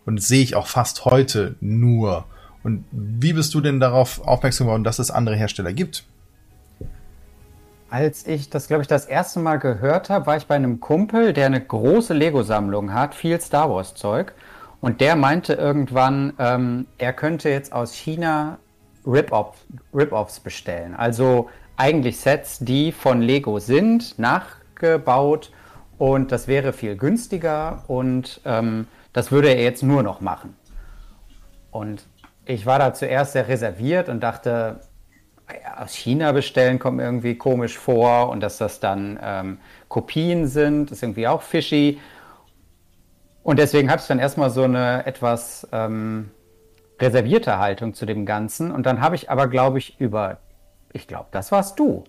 Und 0.04 0.16
das 0.16 0.28
sehe 0.28 0.42
ich 0.42 0.56
auch 0.56 0.66
fast 0.66 1.04
heute 1.04 1.54
nur. 1.60 2.24
Und 2.64 2.84
wie 2.90 3.32
bist 3.32 3.54
du 3.54 3.60
denn 3.60 3.78
darauf 3.78 4.26
aufmerksam 4.26 4.66
geworden, 4.66 4.84
dass 4.84 4.98
es 4.98 5.10
andere 5.10 5.36
Hersteller 5.36 5.72
gibt? 5.72 6.04
Als 7.92 8.26
ich 8.26 8.48
das, 8.48 8.68
glaube 8.68 8.80
ich, 8.80 8.88
das 8.88 9.04
erste 9.04 9.38
Mal 9.38 9.58
gehört 9.58 10.08
habe, 10.08 10.24
war 10.24 10.38
ich 10.38 10.46
bei 10.46 10.54
einem 10.54 10.80
Kumpel, 10.80 11.34
der 11.34 11.44
eine 11.44 11.60
große 11.60 12.14
Lego-Sammlung 12.14 12.94
hat, 12.94 13.14
viel 13.14 13.38
Star 13.38 13.68
Wars-Zeug. 13.68 14.32
Und 14.80 15.02
der 15.02 15.14
meinte 15.14 15.52
irgendwann, 15.52 16.32
ähm, 16.38 16.86
er 16.96 17.12
könnte 17.12 17.50
jetzt 17.50 17.74
aus 17.74 17.92
China 17.92 18.56
Rip-Offs 19.06 19.66
Rip 19.92 20.42
bestellen. 20.42 20.94
Also 20.94 21.50
eigentlich 21.76 22.18
Sets, 22.18 22.60
die 22.60 22.92
von 22.92 23.20
Lego 23.20 23.58
sind, 23.58 24.18
nachgebaut. 24.18 25.52
Und 25.98 26.32
das 26.32 26.48
wäre 26.48 26.72
viel 26.72 26.96
günstiger 26.96 27.84
und 27.88 28.40
ähm, 28.46 28.86
das 29.12 29.30
würde 29.32 29.48
er 29.48 29.62
jetzt 29.62 29.82
nur 29.82 30.02
noch 30.02 30.22
machen. 30.22 30.56
Und 31.70 32.06
ich 32.46 32.64
war 32.64 32.78
da 32.78 32.94
zuerst 32.94 33.32
sehr 33.34 33.48
reserviert 33.48 34.08
und 34.08 34.20
dachte, 34.22 34.80
aus 35.76 35.94
China 35.94 36.32
bestellen 36.32 36.78
kommt 36.78 36.99
mir 36.99 37.04
irgendwie 37.04 37.37
komisch 37.37 37.78
vor 37.78 38.28
und 38.31 38.40
dass 38.40 38.58
das 38.58 38.81
dann 38.81 39.19
ähm, 39.22 39.58
Kopien 39.88 40.46
sind, 40.46 40.90
ist 40.90 41.02
irgendwie 41.02 41.28
auch 41.28 41.43
fishy. 41.43 42.00
Und 43.43 43.58
deswegen 43.58 43.90
hatte 43.90 44.02
ich 44.02 44.08
dann 44.08 44.19
erstmal 44.19 44.50
so 44.50 44.62
eine 44.62 45.04
etwas 45.06 45.66
ähm, 45.72 46.31
reservierte 47.00 47.58
Haltung 47.58 47.94
zu 47.94 48.06
dem 48.06 48.25
Ganzen. 48.25 48.70
Und 48.70 48.87
dann 48.87 49.00
habe 49.00 49.16
ich 49.16 49.31
aber, 49.31 49.49
glaube 49.49 49.78
ich, 49.78 50.00
über, 50.00 50.38
ich 50.93 51.08
glaube, 51.08 51.26
das 51.32 51.50
warst 51.50 51.78
du, 51.78 52.04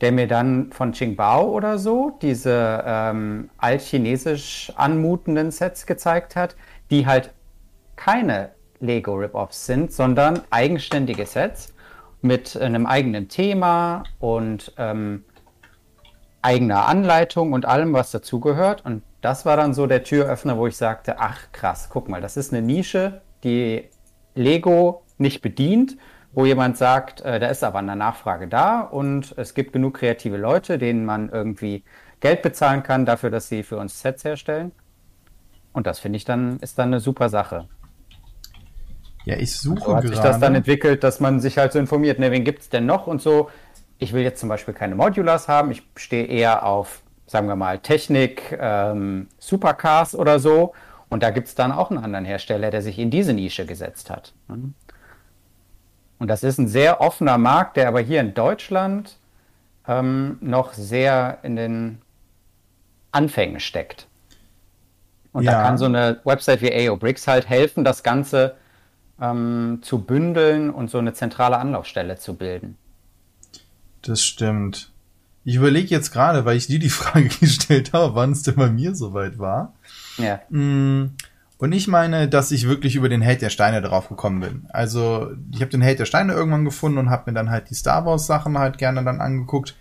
der 0.00 0.12
mir 0.12 0.28
dann 0.28 0.72
von 0.72 0.92
Qingbao 0.92 1.50
oder 1.50 1.78
so 1.78 2.18
diese 2.22 2.84
ähm, 2.86 3.50
altchinesisch 3.58 4.72
anmutenden 4.76 5.50
Sets 5.50 5.86
gezeigt 5.86 6.36
hat, 6.36 6.54
die 6.90 7.06
halt 7.06 7.32
keine 7.96 8.50
Lego 8.78 9.14
Rip-Offs 9.14 9.66
sind, 9.66 9.92
sondern 9.92 10.42
eigenständige 10.50 11.26
Sets 11.26 11.74
mit 12.26 12.56
einem 12.56 12.86
eigenen 12.86 13.28
Thema 13.28 14.04
und 14.18 14.72
ähm, 14.78 15.24
eigener 16.42 16.86
Anleitung 16.86 17.52
und 17.52 17.66
allem, 17.66 17.92
was 17.92 18.10
dazugehört. 18.10 18.84
Und 18.84 19.02
das 19.20 19.46
war 19.46 19.56
dann 19.56 19.74
so 19.74 19.86
der 19.86 20.04
Türöffner, 20.04 20.56
wo 20.56 20.66
ich 20.66 20.76
sagte, 20.76 21.18
ach 21.18 21.52
krass, 21.52 21.88
guck 21.90 22.08
mal, 22.08 22.20
das 22.20 22.36
ist 22.36 22.52
eine 22.52 22.62
Nische, 22.62 23.22
die 23.42 23.88
Lego 24.34 25.02
nicht 25.18 25.42
bedient 25.42 25.96
wo 26.36 26.44
jemand 26.44 26.76
sagt, 26.76 27.22
äh, 27.22 27.40
da 27.40 27.48
ist 27.48 27.64
aber 27.64 27.78
eine 27.78 27.96
Nachfrage 27.96 28.46
da 28.46 28.82
und 28.82 29.34
es 29.38 29.54
gibt 29.54 29.72
genug 29.72 29.94
kreative 29.94 30.36
Leute, 30.36 30.76
denen 30.76 31.06
man 31.06 31.30
irgendwie 31.30 31.82
Geld 32.20 32.42
bezahlen 32.42 32.82
kann 32.82 33.06
dafür, 33.06 33.30
dass 33.30 33.48
sie 33.48 33.62
für 33.62 33.78
uns 33.78 33.98
Sets 34.02 34.22
herstellen. 34.22 34.72
Und 35.72 35.86
das 35.86 35.98
finde 35.98 36.18
ich 36.18 36.26
dann, 36.26 36.58
ist 36.60 36.78
dann 36.78 36.88
eine 36.88 37.00
super 37.00 37.30
Sache. 37.30 37.68
Ja, 39.26 39.36
ich 39.36 39.56
suche 39.56 39.80
so 39.80 39.86
hat 39.96 40.04
gerade. 40.04 40.08
sich 40.08 40.20
das 40.20 40.38
dann 40.38 40.54
entwickelt, 40.54 41.02
dass 41.02 41.18
man 41.18 41.40
sich 41.40 41.58
halt 41.58 41.72
so 41.72 41.80
informiert, 41.80 42.20
ne, 42.20 42.30
wen 42.30 42.44
gibt 42.44 42.62
es 42.62 42.68
denn 42.68 42.86
noch 42.86 43.08
und 43.08 43.20
so. 43.20 43.50
Ich 43.98 44.12
will 44.12 44.22
jetzt 44.22 44.38
zum 44.38 44.48
Beispiel 44.48 44.72
keine 44.72 44.94
Modulars 44.94 45.48
haben, 45.48 45.72
ich 45.72 45.82
stehe 45.96 46.26
eher 46.26 46.64
auf, 46.64 47.02
sagen 47.26 47.48
wir 47.48 47.56
mal, 47.56 47.80
Technik, 47.80 48.56
ähm, 48.58 49.26
Supercars 49.40 50.14
oder 50.14 50.38
so. 50.38 50.74
Und 51.08 51.24
da 51.24 51.30
gibt 51.30 51.48
es 51.48 51.56
dann 51.56 51.72
auch 51.72 51.90
einen 51.90 52.02
anderen 52.02 52.24
Hersteller, 52.24 52.70
der 52.70 52.82
sich 52.82 53.00
in 53.00 53.10
diese 53.10 53.32
Nische 53.32 53.66
gesetzt 53.66 54.10
hat. 54.10 54.32
Mhm. 54.46 54.74
Und 56.20 56.28
das 56.28 56.44
ist 56.44 56.58
ein 56.58 56.68
sehr 56.68 57.00
offener 57.00 57.36
Markt, 57.36 57.76
der 57.76 57.88
aber 57.88 58.00
hier 58.00 58.20
in 58.20 58.32
Deutschland 58.32 59.18
ähm, 59.88 60.38
noch 60.40 60.72
sehr 60.72 61.38
in 61.42 61.56
den 61.56 61.98
Anfängen 63.10 63.58
steckt. 63.58 64.06
Und 65.32 65.42
ja. 65.42 65.52
da 65.52 65.62
kann 65.64 65.78
so 65.78 65.86
eine 65.86 66.20
Website 66.22 66.62
wie 66.62 66.88
AO 66.88 66.96
Bricks 66.96 67.26
halt 67.26 67.48
helfen, 67.48 67.82
das 67.82 68.04
Ganze 68.04 68.54
ähm, 69.20 69.78
zu 69.82 70.00
bündeln 70.00 70.70
und 70.70 70.90
so 70.90 70.98
eine 70.98 71.14
zentrale 71.14 71.58
Anlaufstelle 71.58 72.16
zu 72.16 72.34
bilden. 72.34 72.76
Das 74.02 74.22
stimmt. 74.22 74.92
Ich 75.44 75.56
überlege 75.56 75.88
jetzt 75.88 76.10
gerade, 76.10 76.44
weil 76.44 76.56
ich 76.56 76.66
dir 76.66 76.78
die 76.78 76.88
Frage 76.90 77.28
gestellt 77.28 77.92
habe, 77.92 78.14
wann 78.14 78.32
es 78.32 78.42
denn 78.42 78.56
bei 78.56 78.68
mir 78.68 78.94
soweit 78.94 79.38
war. 79.38 79.74
Ja. 80.18 80.40
Hm, 80.50 81.12
und 81.58 81.72
ich 81.72 81.88
meine, 81.88 82.28
dass 82.28 82.50
ich 82.50 82.68
wirklich 82.68 82.96
über 82.96 83.08
den 83.08 83.22
Held 83.22 83.40
der 83.40 83.50
Steine 83.50 83.80
drauf 83.80 84.08
gekommen 84.08 84.40
bin. 84.40 84.66
Also 84.68 85.30
ich 85.52 85.60
habe 85.60 85.70
den 85.70 85.80
Held 85.80 85.98
der 85.98 86.04
Steine 86.04 86.34
irgendwann 86.34 86.66
gefunden 86.66 86.98
und 86.98 87.10
habe 87.10 87.30
mir 87.30 87.34
dann 87.34 87.50
halt 87.50 87.70
die 87.70 87.74
Star 87.74 88.04
Wars 88.04 88.26
Sachen 88.26 88.58
halt 88.58 88.76
gerne 88.76 89.02
dann 89.04 89.20
angeguckt. 89.20 89.74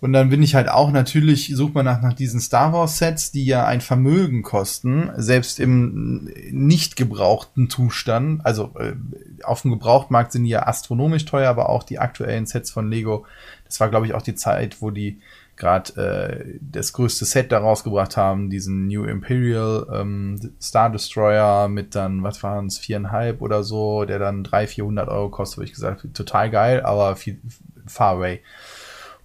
Und 0.00 0.12
dann 0.12 0.30
bin 0.30 0.42
ich 0.42 0.54
halt 0.54 0.68
auch 0.68 0.92
natürlich, 0.92 1.52
sucht 1.54 1.74
man 1.74 1.84
nach, 1.84 2.00
nach 2.00 2.12
diesen 2.12 2.40
Star 2.40 2.72
Wars 2.72 2.98
Sets, 2.98 3.32
die 3.32 3.44
ja 3.44 3.66
ein 3.66 3.80
Vermögen 3.80 4.42
kosten, 4.42 5.10
selbst 5.16 5.58
im 5.58 6.30
nicht 6.50 6.94
gebrauchten 6.96 7.68
Zustand. 7.68 8.46
Also 8.46 8.74
äh, 8.78 8.94
auf 9.42 9.62
dem 9.62 9.72
Gebrauchtmarkt 9.72 10.32
sind 10.32 10.44
die 10.44 10.50
ja 10.50 10.66
astronomisch 10.66 11.24
teuer, 11.24 11.50
aber 11.50 11.68
auch 11.68 11.82
die 11.82 11.98
aktuellen 11.98 12.46
Sets 12.46 12.70
von 12.70 12.90
Lego. 12.90 13.26
Das 13.64 13.80
war, 13.80 13.88
glaube 13.88 14.06
ich, 14.06 14.14
auch 14.14 14.22
die 14.22 14.36
Zeit, 14.36 14.80
wo 14.80 14.90
die 14.90 15.20
gerade 15.58 16.00
äh, 16.00 16.58
das 16.60 16.92
größte 16.92 17.24
Set 17.24 17.50
da 17.50 17.58
rausgebracht 17.58 18.16
haben, 18.16 18.48
diesen 18.48 18.86
New 18.86 19.04
Imperial 19.04 19.86
ähm, 19.92 20.52
Star 20.62 20.90
Destroyer 20.90 21.68
mit 21.68 21.96
dann, 21.96 22.22
was 22.22 22.42
waren 22.44 22.66
es, 22.66 22.78
viereinhalb 22.78 23.42
oder 23.42 23.64
so, 23.64 24.04
der 24.04 24.20
dann 24.20 24.44
drei, 24.44 24.68
vierhundert 24.68 25.08
Euro 25.08 25.28
kostet, 25.30 25.58
wo 25.58 25.62
ich 25.62 25.72
gesagt 25.72 26.06
total 26.14 26.50
geil, 26.50 26.82
aber 26.82 27.16
viel 27.16 27.40
far 27.86 28.16
away. 28.16 28.40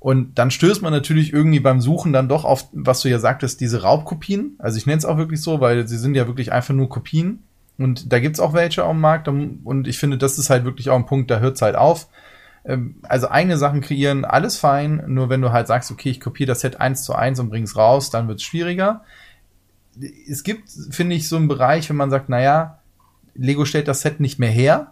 Und 0.04 0.38
dann 0.38 0.52
stößt 0.52 0.82
man 0.82 0.92
natürlich 0.92 1.32
irgendwie 1.32 1.62
beim 1.62 1.80
Suchen 1.80 2.12
dann 2.12 2.28
doch 2.28 2.44
auf, 2.44 2.68
was 2.74 3.00
du 3.00 3.08
ja 3.08 3.20
sagtest, 3.20 3.62
diese 3.62 3.84
Raubkopien. 3.84 4.58
Also 4.60 4.78
ich 4.78 4.86
nenne 4.86 4.98
es 4.98 5.06
auch 5.06 5.16
wirklich 5.16 5.42
so, 5.42 5.62
weil 5.62 5.88
sie 5.88 5.98
sind 5.98 6.14
ja 6.14 6.28
wirklich 6.28 6.52
einfach 6.52 6.74
nur 6.74 6.90
Kopien. 6.90 7.42
Und 7.78 8.12
da 8.12 8.20
gibt's 8.20 8.42
auch 8.42 8.52
welche 8.52 8.84
am 8.84 9.00
Markt. 9.00 9.30
Und 9.30 9.88
ich 9.88 9.98
finde, 9.98 10.18
das 10.18 10.38
ist 10.38 10.50
halt 10.50 10.66
wirklich 10.66 10.90
auch 10.90 10.98
ein 10.98 11.06
Punkt, 11.06 11.32
da 11.32 11.40
hört's 11.40 11.62
halt 11.62 11.78
auf. 11.78 12.10
Ähm, 12.66 12.96
also 13.04 13.30
eigene 13.30 13.56
Sachen 13.56 13.80
kreieren, 13.80 14.26
alles 14.26 14.58
fein. 14.58 15.06
Nur 15.08 15.30
wenn 15.30 15.42
du 15.42 15.54
halt 15.54 15.68
sagst, 15.68 15.90
okay, 15.90 16.10
ich 16.10 16.20
kopiere 16.20 16.50
das 16.50 16.60
Set 16.60 16.82
eins 16.82 17.06
zu 17.06 17.16
eins 17.16 17.40
und 17.40 17.50
bring's 17.50 17.78
raus, 17.78 18.10
dann 18.10 18.28
wird's 18.28 18.44
schwieriger. 18.44 19.06
Es 20.30 20.44
gibt, 20.44 20.70
finde 20.90 21.16
ich, 21.16 21.30
so 21.30 21.38
einen 21.38 21.48
Bereich, 21.48 21.90
wenn 21.90 21.96
man 21.96 22.10
sagt, 22.10 22.28
naja, 22.28 22.80
Lego 23.36 23.64
stellt 23.64 23.88
das 23.88 24.02
Set 24.02 24.20
nicht 24.20 24.38
mehr 24.38 24.52
her. 24.52 24.92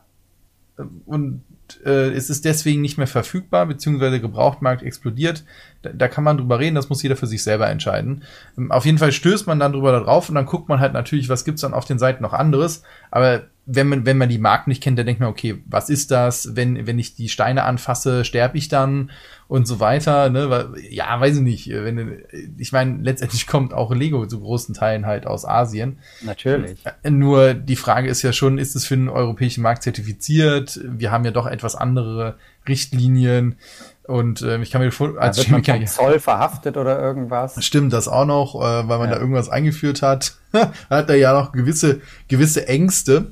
Und 1.05 1.43
äh, 1.85 2.09
es 2.11 2.29
ist 2.29 2.45
deswegen 2.45 2.81
nicht 2.81 2.97
mehr 2.97 3.07
verfügbar, 3.07 3.65
beziehungsweise 3.65 4.19
Gebrauchtmarkt 4.19 4.83
explodiert. 4.83 5.43
Da, 5.81 5.91
da, 5.93 6.07
kann 6.07 6.23
man 6.23 6.37
drüber 6.37 6.59
reden, 6.59 6.75
das 6.75 6.89
muss 6.89 7.03
jeder 7.03 7.15
für 7.15 7.27
sich 7.27 7.43
selber 7.43 7.69
entscheiden. 7.69 8.23
Ähm, 8.57 8.71
auf 8.71 8.85
jeden 8.85 8.97
Fall 8.97 9.11
stößt 9.11 9.47
man 9.47 9.59
dann 9.59 9.73
drüber 9.73 9.99
drauf 9.99 10.29
und 10.29 10.35
dann 10.35 10.45
guckt 10.45 10.69
man 10.69 10.79
halt 10.79 10.93
natürlich, 10.93 11.29
was 11.29 11.45
gibt's 11.45 11.61
dann 11.61 11.73
auf 11.73 11.85
den 11.85 11.99
Seiten 11.99 12.23
noch 12.23 12.33
anderes. 12.33 12.83
Aber 13.09 13.43
wenn 13.65 13.87
man, 13.87 14.05
wenn 14.05 14.17
man 14.17 14.29
die 14.29 14.37
Marken 14.37 14.69
nicht 14.69 14.81
kennt, 14.81 14.97
dann 14.97 15.05
denkt 15.05 15.21
man, 15.21 15.29
okay, 15.29 15.61
was 15.65 15.89
ist 15.89 16.11
das? 16.11 16.55
Wenn, 16.55 16.87
wenn 16.87 16.99
ich 16.99 17.15
die 17.15 17.29
Steine 17.29 17.63
anfasse, 17.63 18.25
sterbe 18.25 18.57
ich 18.57 18.67
dann 18.67 19.11
und 19.51 19.67
so 19.67 19.81
weiter. 19.81 20.29
Ne? 20.29 20.71
Ja, 20.91 21.19
weiß 21.19 21.35
ich 21.35 21.41
nicht. 21.41 21.69
Wenn, 21.69 22.23
ich 22.57 22.71
meine, 22.71 23.03
letztendlich 23.03 23.47
kommt 23.47 23.73
auch 23.73 23.93
Lego 23.93 24.25
zu 24.25 24.39
großen 24.39 24.73
Teilen 24.73 25.05
halt 25.05 25.27
aus 25.27 25.43
Asien. 25.43 25.99
Natürlich. 26.21 26.81
Nur 27.03 27.53
die 27.53 27.75
Frage 27.75 28.07
ist 28.07 28.21
ja 28.21 28.31
schon, 28.31 28.57
ist 28.57 28.77
es 28.77 28.85
für 28.87 28.95
den 28.95 29.09
europäischen 29.09 29.61
Markt 29.61 29.83
zertifiziert? 29.83 30.79
Wir 30.85 31.11
haben 31.11 31.25
ja 31.25 31.31
doch 31.31 31.47
etwas 31.47 31.75
andere 31.75 32.37
Richtlinien. 32.65 33.57
Und 34.03 34.41
äh, 34.41 34.61
ich 34.61 34.71
kann 34.71 34.81
mir 34.81 34.91
vor, 34.93 35.17
als 35.19 35.35
ja, 35.45 35.51
wird 35.51 35.67
man 35.67 35.85
Zoll 35.85 36.19
verhaftet 36.21 36.77
oder 36.77 36.97
irgendwas. 37.01 37.61
Stimmt, 37.61 37.91
das 37.91 38.07
auch 38.07 38.25
noch, 38.25 38.55
äh, 38.55 38.87
weil 38.87 38.99
man 38.99 39.09
ja. 39.09 39.15
da 39.15 39.19
irgendwas 39.19 39.49
eingeführt 39.49 40.01
hat. 40.01 40.37
hat 40.89 41.09
er 41.09 41.17
ja 41.17 41.33
noch 41.33 41.51
gewisse 41.51 41.99
gewisse 42.29 42.69
Ängste, 42.69 43.31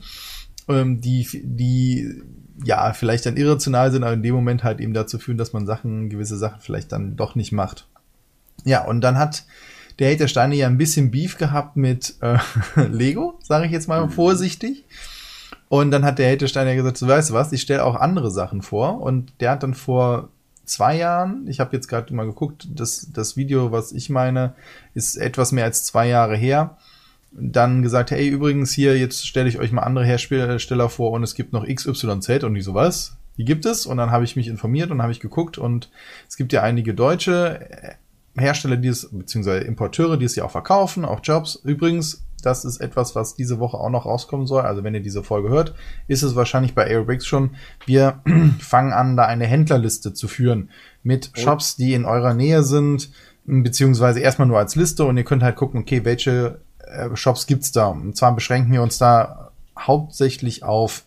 ähm, 0.67 0.99
die 0.99 1.25
die 1.45 2.21
ja 2.63 2.93
vielleicht 2.93 3.25
dann 3.25 3.37
irrational 3.37 3.91
sind, 3.91 4.03
aber 4.03 4.13
in 4.13 4.23
dem 4.23 4.35
Moment 4.35 4.63
halt 4.63 4.79
eben 4.79 4.93
dazu 4.93 5.19
führen, 5.19 5.37
dass 5.37 5.53
man 5.53 5.65
Sachen 5.65 6.09
gewisse 6.09 6.37
Sachen 6.37 6.61
vielleicht 6.61 6.91
dann 6.91 7.15
doch 7.15 7.35
nicht 7.35 7.51
macht. 7.51 7.87
Ja, 8.65 8.85
und 8.85 9.01
dann 9.01 9.17
hat 9.17 9.45
der 9.99 10.11
Hater 10.11 10.27
Steine 10.27 10.55
ja 10.55 10.67
ein 10.67 10.77
bisschen 10.77 11.11
Beef 11.11 11.37
gehabt 11.37 11.75
mit 11.75 12.15
äh, 12.21 12.37
Lego, 12.87 13.37
sage 13.41 13.65
ich 13.65 13.71
jetzt 13.71 13.87
mal 13.87 14.05
mhm. 14.05 14.11
vorsichtig. 14.11 14.85
Und 15.67 15.91
dann 15.91 16.03
hat 16.03 16.19
der 16.19 16.31
Hater 16.31 16.47
Steiner 16.47 16.75
gesagt, 16.75 16.97
so 16.97 17.07
weißt 17.07 17.29
du 17.29 17.33
was, 17.33 17.51
ich 17.51 17.61
stelle 17.61 17.85
auch 17.85 17.95
andere 17.95 18.31
Sachen 18.31 18.61
vor. 18.61 19.01
Und 19.01 19.33
der 19.39 19.51
hat 19.51 19.63
dann 19.63 19.75
vor 19.75 20.29
zwei 20.65 20.97
Jahren. 20.97 21.47
Ich 21.47 21.59
habe 21.59 21.75
jetzt 21.75 21.87
gerade 21.87 22.13
mal 22.13 22.25
geguckt, 22.25 22.67
das, 22.73 23.09
das 23.13 23.37
Video, 23.37 23.71
was 23.71 23.91
ich 23.91 24.09
meine, 24.09 24.53
ist 24.93 25.15
etwas 25.15 25.51
mehr 25.51 25.65
als 25.65 25.83
zwei 25.83 26.07
Jahre 26.07 26.35
her. 26.35 26.77
Dann 27.31 27.81
gesagt, 27.81 28.11
hey, 28.11 28.27
übrigens 28.27 28.71
hier, 28.71 28.97
jetzt 28.97 29.27
stelle 29.27 29.47
ich 29.49 29.59
euch 29.59 29.71
mal 29.71 29.83
andere 29.83 30.05
Hersteller 30.05 30.89
vor 30.89 31.11
und 31.11 31.23
es 31.23 31.35
gibt 31.35 31.53
noch 31.53 31.65
XYZ 31.67 32.43
und 32.43 32.55
ich 32.55 32.63
so 32.63 32.73
was. 32.73 33.17
Die 33.37 33.45
gibt 33.45 33.65
es 33.65 33.85
und 33.85 33.97
dann 33.97 34.11
habe 34.11 34.25
ich 34.25 34.35
mich 34.35 34.47
informiert 34.47 34.91
und 34.91 35.01
habe 35.01 35.11
ich 35.11 35.19
geguckt 35.19 35.57
und 35.57 35.89
es 36.27 36.35
gibt 36.35 36.51
ja 36.51 36.61
einige 36.61 36.93
deutsche 36.93 37.97
Hersteller, 38.35 38.77
die 38.77 38.89
es, 38.89 39.09
beziehungsweise 39.11 39.65
Importeure, 39.65 40.17
die 40.17 40.25
es 40.25 40.35
ja 40.35 40.43
auch 40.43 40.51
verkaufen, 40.51 41.05
auch 41.05 41.21
Jobs. 41.23 41.55
Übrigens, 41.55 42.25
das 42.41 42.65
ist 42.65 42.79
etwas, 42.79 43.15
was 43.15 43.35
diese 43.35 43.59
Woche 43.59 43.77
auch 43.77 43.89
noch 43.89 44.05
rauskommen 44.05 44.47
soll. 44.47 44.63
Also 44.63 44.83
wenn 44.83 44.93
ihr 44.93 45.01
diese 45.01 45.23
Folge 45.23 45.49
hört, 45.49 45.73
ist 46.07 46.23
es 46.23 46.35
wahrscheinlich 46.35 46.73
bei 46.73 46.85
Aerobricks 46.85 47.25
schon. 47.25 47.51
Wir 47.85 48.21
fangen 48.59 48.93
an, 48.93 49.17
da 49.17 49.25
eine 49.25 49.45
Händlerliste 49.45 50.13
zu 50.13 50.27
führen 50.27 50.69
mit 51.03 51.31
oh. 51.35 51.39
Shops, 51.39 51.75
die 51.75 51.93
in 51.93 52.05
eurer 52.05 52.33
Nähe 52.33 52.63
sind, 52.63 53.11
beziehungsweise 53.45 54.19
erstmal 54.19 54.47
nur 54.47 54.59
als 54.59 54.75
Liste 54.75 55.05
und 55.05 55.17
ihr 55.17 55.23
könnt 55.23 55.43
halt 55.43 55.55
gucken, 55.55 55.81
okay, 55.81 56.05
welche 56.05 56.31
äh, 56.31 56.68
Shops 57.15 57.47
gibt's 57.47 57.71
da? 57.71 57.87
Und 57.87 58.17
zwar 58.17 58.33
beschränken 58.35 58.71
wir 58.71 58.81
uns 58.81 58.97
da 58.97 59.51
hauptsächlich 59.77 60.63
auf 60.63 61.03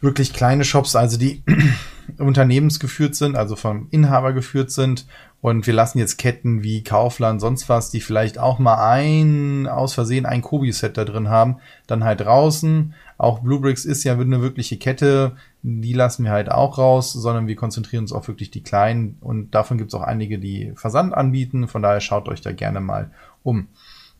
wirklich 0.00 0.32
kleine 0.32 0.64
Shops, 0.64 0.96
also 0.96 1.18
die 1.18 1.42
unternehmensgeführt 2.18 3.14
sind, 3.14 3.36
also 3.36 3.56
vom 3.56 3.88
Inhaber 3.90 4.32
geführt 4.32 4.70
sind 4.70 5.06
und 5.44 5.66
wir 5.66 5.74
lassen 5.74 5.98
jetzt 5.98 6.16
Ketten 6.16 6.62
wie 6.62 6.82
Kaufland, 6.82 7.38
sonst 7.38 7.68
was, 7.68 7.90
die 7.90 8.00
vielleicht 8.00 8.38
auch 8.38 8.58
mal 8.58 8.90
ein, 8.90 9.66
aus 9.66 9.92
Versehen 9.92 10.24
ein 10.24 10.40
Kobi-Set 10.40 10.96
da 10.96 11.04
drin 11.04 11.28
haben, 11.28 11.56
dann 11.86 12.02
halt 12.02 12.20
draußen. 12.20 12.94
Auch 13.18 13.40
Bluebricks 13.40 13.84
ist 13.84 14.04
ja 14.04 14.14
eine 14.14 14.40
wirkliche 14.40 14.78
Kette, 14.78 15.36
die 15.60 15.92
lassen 15.92 16.24
wir 16.24 16.30
halt 16.30 16.50
auch 16.50 16.78
raus, 16.78 17.12
sondern 17.12 17.46
wir 17.46 17.56
konzentrieren 17.56 18.04
uns 18.04 18.12
auf 18.12 18.26
wirklich 18.26 18.50
die 18.52 18.62
kleinen 18.62 19.18
und 19.20 19.54
davon 19.54 19.76
gibt 19.76 19.92
es 19.92 19.94
auch 19.94 20.02
einige, 20.02 20.38
die 20.38 20.72
Versand 20.76 21.12
anbieten. 21.12 21.68
Von 21.68 21.82
daher 21.82 22.00
schaut 22.00 22.28
euch 22.28 22.40
da 22.40 22.52
gerne 22.52 22.80
mal 22.80 23.10
um. 23.42 23.68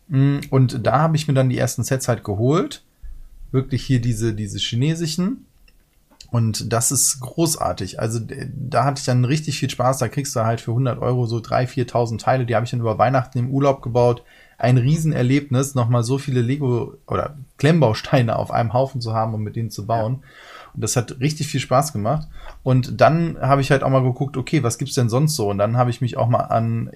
Mm, 0.08 0.38
und 0.50 0.86
da 0.86 1.00
habe 1.00 1.16
ich 1.16 1.28
mir 1.28 1.34
dann 1.34 1.50
die 1.50 1.58
ersten 1.58 1.84
Sets 1.84 2.08
halt 2.08 2.24
geholt. 2.24 2.82
Wirklich 3.52 3.84
hier 3.84 4.00
diese, 4.00 4.34
diese 4.34 4.58
chinesischen 4.58 5.46
und 6.34 6.72
das 6.72 6.90
ist 6.90 7.20
großartig. 7.20 8.00
Also 8.00 8.18
da 8.20 8.84
hatte 8.84 8.98
ich 8.98 9.04
dann 9.04 9.24
richtig 9.24 9.60
viel 9.60 9.70
Spaß. 9.70 9.98
Da 9.98 10.08
kriegst 10.08 10.34
du 10.34 10.40
halt 10.40 10.60
für 10.60 10.72
100 10.72 10.98
Euro 10.98 11.26
so 11.26 11.36
3.000, 11.36 11.86
4.000 11.88 12.18
Teile. 12.18 12.44
Die 12.44 12.56
habe 12.56 12.64
ich 12.64 12.72
dann 12.72 12.80
über 12.80 12.98
Weihnachten 12.98 13.38
im 13.38 13.50
Urlaub 13.50 13.82
gebaut. 13.82 14.24
Ein 14.58 14.76
Riesenerlebnis, 14.76 15.76
nochmal 15.76 16.02
so 16.02 16.18
viele 16.18 16.40
Lego 16.40 16.94
oder 17.06 17.36
Klemmbausteine 17.58 18.34
auf 18.34 18.50
einem 18.50 18.72
Haufen 18.72 19.00
zu 19.00 19.14
haben 19.14 19.32
und 19.32 19.44
mit 19.44 19.54
denen 19.54 19.70
zu 19.70 19.86
bauen. 19.86 20.24
Und 20.74 20.82
das 20.82 20.96
hat 20.96 21.20
richtig 21.20 21.46
viel 21.46 21.60
Spaß 21.60 21.92
gemacht. 21.92 22.26
Und 22.64 23.00
dann 23.00 23.38
habe 23.40 23.60
ich 23.60 23.70
halt 23.70 23.84
auch 23.84 23.90
mal 23.90 24.02
geguckt, 24.02 24.36
okay, 24.36 24.64
was 24.64 24.78
gibt's 24.78 24.94
denn 24.94 25.08
sonst 25.08 25.36
so? 25.36 25.48
Und 25.50 25.58
dann 25.58 25.76
habe 25.76 25.90
ich 25.90 26.00
mich 26.00 26.16
auch 26.16 26.28
mal 26.28 26.46
an 26.46 26.90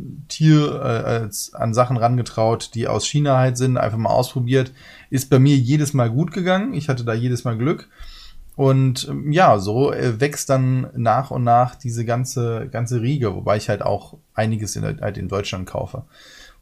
Importier, 0.00 1.28
äh, 1.30 1.56
an 1.56 1.74
Sachen 1.74 1.96
rangetraut, 1.96 2.70
die 2.74 2.88
aus 2.88 3.06
China 3.06 3.38
halt 3.38 3.56
sind, 3.56 3.76
einfach 3.76 3.98
mal 3.98 4.10
ausprobiert. 4.10 4.72
Ist 5.10 5.30
bei 5.30 5.38
mir 5.38 5.56
jedes 5.56 5.92
Mal 5.92 6.10
gut 6.10 6.32
gegangen. 6.32 6.74
Ich 6.74 6.88
hatte 6.88 7.04
da 7.04 7.14
jedes 7.14 7.44
Mal 7.44 7.58
Glück. 7.58 7.88
Und 8.56 9.08
ähm, 9.08 9.32
ja, 9.32 9.58
so 9.58 9.92
äh, 9.92 10.20
wächst 10.20 10.50
dann 10.50 10.88
nach 10.94 11.30
und 11.30 11.44
nach 11.44 11.74
diese 11.74 12.04
ganze, 12.04 12.68
ganze 12.70 13.00
Riege, 13.00 13.34
wobei 13.34 13.56
ich 13.56 13.68
halt 13.68 13.82
auch 13.82 14.18
einiges 14.34 14.76
in, 14.76 14.84
halt 14.84 15.18
in 15.18 15.28
Deutschland 15.28 15.66
kaufe. 15.66 16.04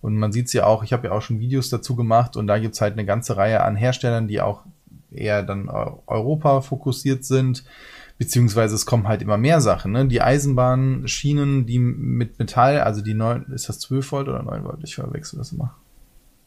Und 0.01 0.17
man 0.17 0.33
sieht 0.33 0.47
es 0.47 0.53
ja 0.53 0.65
auch, 0.65 0.85
ich 0.85 0.93
habe 0.93 1.09
ja 1.09 1.13
auch 1.13 1.23
schon 1.23 1.41
Videos 1.41 1.71
dazu 1.71 1.97
gemacht 1.97 2.37
und 2.37 2.47
da 2.47 2.59
gibt's 2.59 2.81
halt 2.81 2.93
eine 2.93 3.05
ganze 3.05 3.37
Reihe 3.37 3.65
an 3.65 3.75
Herstellern, 3.75 4.29
die 4.29 4.41
auch 4.41 4.63
eher 5.11 5.43
dann 5.43 5.69
Europa 5.69 6.61
fokussiert 6.61 7.25
sind, 7.25 7.65
beziehungsweise 8.19 8.75
es 8.75 8.85
kommen 8.85 9.09
halt 9.09 9.23
immer 9.23 9.39
mehr 9.39 9.61
Sachen. 9.61 9.93
Ne? 9.93 10.07
Die 10.07 10.21
Eisenbahnschienen, 10.21 11.67
die 11.67 11.79
mit 11.79 12.39
Metall, 12.39 12.81
also 12.81 13.01
die 13.01 13.15
neun, 13.15 13.47
ist 13.53 13.69
das 13.69 13.79
12 13.79 14.13
Volt 14.13 14.29
oder 14.29 14.43
9 14.43 14.65
Volt? 14.65 14.81
Ich 14.83 14.97
verwechsel 14.97 15.39
das 15.39 15.53
immer. 15.53 15.75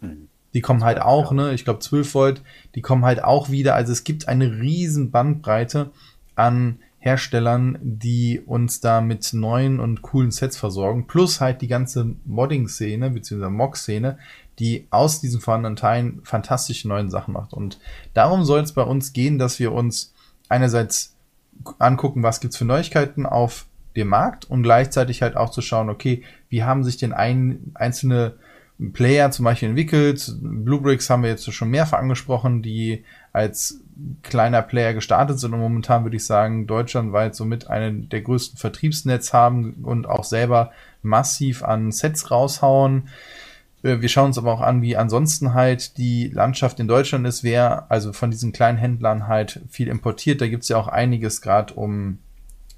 Mhm. 0.02 0.28
Die 0.54 0.62
kommen 0.62 0.84
halt 0.84 1.02
auch, 1.02 1.32
ne? 1.32 1.54
Ich 1.54 1.64
glaube 1.64 1.80
12 1.80 2.14
Volt, 2.14 2.42
die 2.76 2.82
kommen 2.82 3.06
halt 3.06 3.24
auch 3.24 3.50
wieder. 3.50 3.74
Also 3.74 3.94
es 3.94 4.04
gibt 4.04 4.28
eine 4.28 4.60
riesen 4.60 5.10
Bandbreite 5.10 5.92
an 6.36 6.80
Herstellern, 6.98 7.80
die 7.82 8.42
uns 8.46 8.82
da 8.82 9.00
mit 9.00 9.34
neuen 9.34 9.80
und 9.80 10.02
coolen 10.02 10.30
Sets 10.30 10.58
versorgen. 10.58 11.08
Plus 11.08 11.40
halt 11.40 11.62
die 11.62 11.68
ganze 11.68 12.16
Modding-Szene, 12.26 13.12
beziehungsweise 13.12 13.50
Mock-Szene, 13.50 14.18
die 14.60 14.88
aus 14.92 15.22
diesen 15.22 15.40
vorhandenen 15.40 15.78
Teilen 15.78 16.20
fantastische 16.24 16.90
neuen 16.90 17.10
Sachen 17.10 17.34
macht. 17.34 17.54
Und 17.54 17.80
darum 18.14 18.44
soll 18.44 18.60
es 18.60 18.74
bei 18.74 18.84
uns 18.84 19.14
gehen, 19.14 19.40
dass 19.40 19.58
wir 19.58 19.72
uns 19.72 20.14
einerseits 20.50 21.16
angucken, 21.80 22.24
was 22.24 22.40
gibt's 22.40 22.58
für 22.58 22.66
Neuigkeiten 22.66 23.26
auf 23.26 23.66
dem 23.96 24.08
Markt 24.08 24.46
und 24.46 24.64
gleichzeitig 24.64 25.22
halt 25.22 25.36
auch 25.36 25.50
zu 25.50 25.62
schauen, 25.62 25.90
okay, 25.90 26.24
wie 26.50 26.64
haben 26.64 26.84
sich 26.84 26.98
denn 26.98 27.14
ein, 27.14 27.72
einzelne 27.74 28.36
Player 28.94 29.30
zum 29.30 29.46
Beispiel 29.46 29.70
entwickelt. 29.70 30.34
Bluebricks 30.42 31.10
haben 31.10 31.22
wir 31.24 31.30
jetzt 31.30 31.52
schon 31.54 31.70
mehrfach 31.70 32.00
angesprochen, 32.00 32.64
die 32.64 33.06
als 33.32 33.82
kleiner 34.24 34.64
Player 34.64 34.94
gestartet 34.94 35.40
sind 35.40 35.54
und 35.54 35.60
momentan 35.60 36.04
würde 36.04 36.16
ich 36.16 36.26
sagen, 36.26 36.66
deutschlandweit 36.66 37.36
somit 37.36 37.68
einen 37.70 38.10
der 38.10 38.22
größten 38.22 38.58
Vertriebsnetz 38.58 39.34
haben 39.34 39.76
und 39.84 40.08
auch 40.08 40.24
selber 40.24 40.72
massiv 41.04 41.64
an 41.64 41.92
Sets 41.92 42.32
raushauen. 42.32 43.10
Äh, 43.84 44.02
wir 44.02 44.10
schauen 44.10 44.28
uns 44.28 44.38
aber 44.38 44.54
auch 44.54 44.62
an, 44.62 44.82
wie 44.82 44.98
ansonsten 44.98 45.54
halt 45.54 45.98
die 45.98 46.30
Landschaft 46.30 46.80
in 46.80 46.88
Deutschland 46.88 47.26
ist, 47.28 47.44
wer 47.44 47.90
also 47.90 48.14
von 48.14 48.32
diesen 48.32 48.52
kleinen 48.52 48.78
Händlern 48.78 49.28
halt 49.28 49.62
viel 49.70 49.88
importiert. 49.88 50.42
Da 50.42 50.48
gibt's 50.48 50.70
ja 50.70 50.78
auch 50.78 50.88
einiges 50.88 51.42
gerade 51.42 51.74
um 51.74 52.20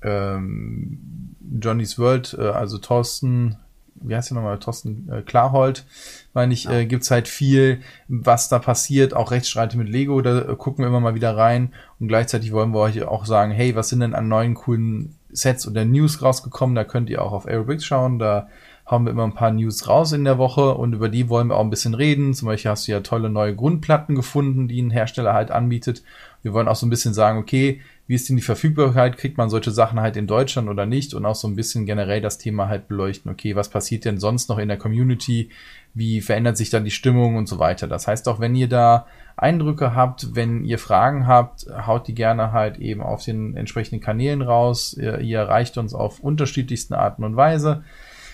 ähm, 0.01 1.35
Johnny's 1.59 1.97
World, 1.97 2.35
äh, 2.37 2.43
also 2.43 2.77
Thorsten 2.77 3.57
wie 4.05 4.15
heißt 4.15 4.31
der 4.31 4.35
nochmal, 4.35 4.59
Thorsten 4.59 5.09
äh, 5.09 5.21
Klarhold, 5.21 5.85
meine 6.33 6.53
ich, 6.53 6.65
ja. 6.65 6.73
äh, 6.73 6.85
gibt's 6.85 7.09
halt 7.09 7.29
viel, 7.29 7.79
was 8.09 8.49
da 8.49 8.59
passiert, 8.59 9.13
auch 9.13 9.31
Rechtsstreite 9.31 9.77
mit 9.77 9.87
Lego, 9.87 10.19
da 10.21 10.39
äh, 10.39 10.55
gucken 10.57 10.83
wir 10.83 10.89
immer 10.89 10.99
mal 10.99 11.15
wieder 11.15 11.37
rein 11.37 11.71
und 11.99 12.09
gleichzeitig 12.09 12.51
wollen 12.51 12.73
wir 12.73 12.79
euch 12.79 13.01
auch 13.03 13.25
sagen, 13.25 13.51
hey, 13.51 13.75
was 13.75 13.89
sind 13.89 14.01
denn 14.01 14.15
an 14.15 14.27
neuen 14.27 14.55
coolen 14.55 15.15
Sets 15.33 15.67
oder 15.67 15.83
News 15.83 16.21
rausgekommen. 16.21 16.75
Da 16.75 16.83
könnt 16.83 17.09
ihr 17.09 17.21
auch 17.21 17.33
auf 17.33 17.47
Aerobricks 17.47 17.85
schauen. 17.85 18.19
Da 18.19 18.47
haben 18.85 19.05
wir 19.05 19.11
immer 19.11 19.23
ein 19.23 19.33
paar 19.33 19.51
News 19.51 19.87
raus 19.87 20.11
in 20.11 20.25
der 20.25 20.37
Woche 20.37 20.73
und 20.73 20.93
über 20.93 21.07
die 21.07 21.29
wollen 21.29 21.47
wir 21.47 21.55
auch 21.55 21.63
ein 21.63 21.69
bisschen 21.69 21.93
reden. 21.93 22.33
Zum 22.33 22.47
Beispiel 22.47 22.71
hast 22.71 22.87
du 22.87 22.91
ja 22.91 22.99
tolle 22.99 23.29
neue 23.29 23.55
Grundplatten 23.55 24.15
gefunden, 24.15 24.67
die 24.67 24.81
ein 24.81 24.91
Hersteller 24.91 25.33
halt 25.33 25.51
anbietet. 25.51 26.03
Wir 26.41 26.53
wollen 26.53 26.67
auch 26.67 26.75
so 26.75 26.85
ein 26.85 26.89
bisschen 26.89 27.13
sagen, 27.13 27.39
okay, 27.39 27.79
wie 28.05 28.15
ist 28.15 28.27
denn 28.27 28.35
die 28.35 28.41
Verfügbarkeit? 28.41 29.17
Kriegt 29.17 29.37
man 29.37 29.49
solche 29.49 29.71
Sachen 29.71 30.01
halt 30.01 30.17
in 30.17 30.27
Deutschland 30.27 30.67
oder 30.67 30.85
nicht? 30.85 31.13
Und 31.13 31.25
auch 31.25 31.35
so 31.35 31.47
ein 31.47 31.55
bisschen 31.55 31.85
generell 31.85 32.19
das 32.19 32.37
Thema 32.37 32.67
halt 32.67 32.89
beleuchten. 32.89 33.31
Okay, 33.31 33.55
was 33.55 33.69
passiert 33.69 34.03
denn 34.03 34.19
sonst 34.19 34.49
noch 34.49 34.57
in 34.57 34.67
der 34.67 34.77
Community? 34.77 35.49
Wie 35.93 36.19
verändert 36.19 36.57
sich 36.57 36.69
dann 36.69 36.83
die 36.83 36.91
Stimmung 36.91 37.37
und 37.37 37.47
so 37.47 37.59
weiter? 37.59 37.87
Das 37.87 38.07
heißt 38.07 38.27
auch, 38.27 38.41
wenn 38.41 38.55
ihr 38.55 38.67
da 38.67 39.07
Eindrücke 39.37 39.95
habt, 39.95 40.35
wenn 40.35 40.65
ihr 40.65 40.79
Fragen 40.79 41.27
habt, 41.27 41.65
haut 41.87 42.07
die 42.09 42.15
gerne 42.15 42.51
halt 42.51 42.77
eben 42.77 43.01
auf 43.01 43.23
den 43.23 43.55
entsprechenden 43.55 44.03
Kanälen 44.03 44.41
raus. 44.41 44.93
Ihr, 44.99 45.19
ihr 45.19 45.39
erreicht 45.39 45.77
uns 45.77 45.93
auf 45.93 46.19
unterschiedlichsten 46.19 46.93
Arten 46.93 47.23
und 47.23 47.37
Weise. 47.37 47.83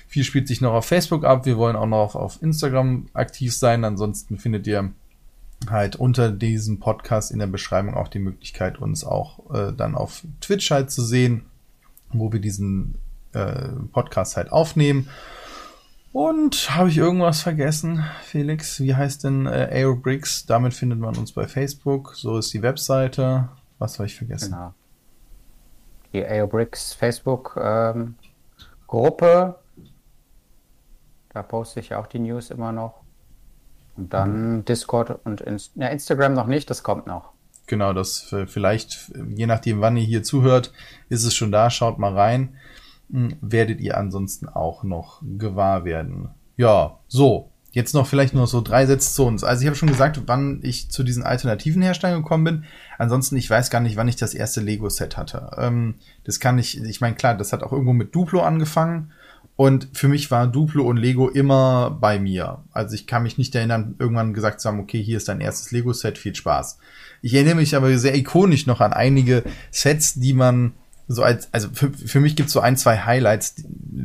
Viel 0.10 0.24
spielt 0.24 0.48
sich 0.48 0.60
noch 0.60 0.74
auf 0.74 0.86
Facebook 0.86 1.24
ab. 1.24 1.46
Wir 1.46 1.56
wollen 1.56 1.76
auch 1.76 1.86
noch 1.86 2.16
auf 2.16 2.42
Instagram 2.42 3.10
aktiv 3.14 3.56
sein. 3.56 3.84
Ansonsten 3.86 4.40
findet 4.40 4.66
ihr 4.66 4.92
halt 5.70 5.98
unter 5.98 6.32
diesem 6.32 6.80
Podcast 6.80 7.30
in 7.32 7.38
der 7.38 7.46
Beschreibung 7.46 7.94
auch 7.94 8.08
die 8.08 8.18
Möglichkeit, 8.18 8.80
uns 8.80 9.04
auch 9.04 9.54
äh, 9.54 9.72
dann 9.72 9.94
auf 9.94 10.24
Twitch 10.42 10.72
halt 10.72 10.90
zu 10.90 11.04
sehen, 11.04 11.46
wo 12.12 12.34
wir 12.34 12.40
diesen 12.40 12.96
äh, 13.34 13.68
Podcast 13.92 14.36
halt 14.36 14.52
aufnehmen. 14.52 15.10
Und 16.12 16.76
habe 16.76 16.90
ich 16.90 16.98
irgendwas 16.98 17.44
vergessen, 17.44 18.04
Felix? 18.24 18.80
Wie 18.80 18.96
heißt 18.96 19.26
denn 19.26 19.46
äh, 19.46 19.70
Aerobricks? 19.72 20.48
Damit 20.48 20.74
findet 20.74 20.98
man 20.98 21.16
uns 21.18 21.34
bei 21.34 21.48
Facebook. 21.48 22.16
So 22.16 22.40
ist 22.40 22.52
die 22.52 22.64
Webseite. 22.64 23.50
Was 23.78 24.00
habe 24.00 24.08
ich 24.08 24.16
vergessen? 24.16 24.54
Genau. 24.54 24.74
Die 26.14 26.26
Aerobricks 26.26 26.94
Facebook 26.94 27.56
ähm, 27.62 28.16
Gruppe. 28.88 29.60
Da 31.40 31.44
poste 31.44 31.80
ich 31.80 31.96
auch 31.96 32.06
die 32.06 32.20
News 32.20 32.50
immer 32.50 32.74
noch. 32.74 32.96
Und 33.96 34.14
dann 34.14 34.58
mhm. 34.58 34.66
Discord 34.66 35.26
und 35.26 35.40
Inst 35.40 35.72
ja, 35.76 35.88
Instagram 35.88 36.34
noch 36.34 36.48
nicht, 36.48 36.70
das 36.70 36.84
kommt 36.84 37.08
noch. 37.08 37.32
Genau, 37.66 37.94
das 37.94 38.36
vielleicht, 38.48 39.10
je 39.34 39.46
nachdem, 39.46 39.80
wann 39.80 39.96
ihr 39.96 40.04
hier 40.04 40.22
zuhört, 40.22 40.74
ist 41.08 41.24
es 41.24 41.34
schon 41.34 41.54
da. 41.54 41.70
Schaut 41.70 41.98
mal 41.98 42.14
rein. 42.14 42.58
Hm, 43.10 43.38
werdet 43.40 43.80
ihr 43.80 43.98
ansonsten 43.98 44.50
auch 44.50 44.84
noch 44.84 45.22
gewahr 45.22 45.86
werden. 45.86 46.32
Ja, 46.58 47.00
so. 47.08 47.50
Jetzt 47.72 47.94
noch 47.94 48.08
vielleicht 48.08 48.34
nur 48.34 48.48
so 48.48 48.60
drei 48.60 48.86
Sätze 48.86 49.14
zu 49.14 49.24
uns. 49.24 49.46
Also 49.46 49.62
ich 49.62 49.68
habe 49.68 49.78
schon 49.78 49.88
gesagt, 49.88 50.24
wann 50.26 50.60
ich 50.62 50.92
zu 50.92 51.04
diesen 51.04 51.24
alternativen 51.24 51.82
Herstellern 51.82 52.22
gekommen 52.22 52.44
bin. 52.44 52.66
Ansonsten, 52.98 53.38
ich 53.38 53.50
weiß 53.50 53.70
gar 53.70 53.80
nicht, 53.80 53.96
wann 53.96 54.10
ich 54.10 54.18
das 54.18 54.34
erste 54.34 54.60
Lego-Set 54.60 55.16
hatte. 55.16 55.52
Ähm, 55.58 55.96
das 56.26 56.42
kann 56.42 56.60
ich, 56.60 56.84
ich 56.84 57.00
meine, 57.00 57.16
klar, 57.16 57.36
das 57.36 57.54
hat 57.54 57.64
auch 57.64 57.72
irgendwo 57.72 57.94
mit 57.94 58.14
Duplo 58.14 58.42
angefangen. 58.42 59.14
Und 59.60 59.90
für 59.92 60.08
mich 60.08 60.32
war 60.32 60.48
Duplo 60.48 60.86
und 60.86 60.96
Lego 60.96 61.28
immer 61.28 61.92
bei 61.92 62.18
mir. 62.18 62.64
Also 62.72 62.96
ich 62.96 63.08
kann 63.08 63.24
mich 63.24 63.38
nicht 63.38 63.54
erinnern, 63.54 63.94
irgendwann 64.00 64.34
gesagt 64.34 64.62
zu 64.62 64.70
haben, 64.70 64.80
okay, 64.80 65.04
hier 65.04 65.18
ist 65.18 65.28
dein 65.28 65.42
erstes 65.42 65.72
Lego-Set, 65.72 66.18
viel 66.18 66.34
Spaß. 66.34 66.78
Ich 67.22 67.34
erinnere 67.34 67.56
mich 67.56 67.76
aber 67.76 67.98
sehr 67.98 68.16
ikonisch 68.16 68.68
noch 68.68 68.80
an 68.80 68.94
einige 68.94 69.44
Sets, 69.70 70.14
die 70.14 70.32
man 70.32 70.76
so 71.10 71.24
als, 71.24 71.54
also 71.54 71.68
für, 71.74 71.92
für 71.92 72.22
mich 72.22 72.38
gibt's 72.38 72.54
so 72.54 72.62
ein, 72.62 72.78
zwei 72.78 73.00
Highlights, 73.00 73.56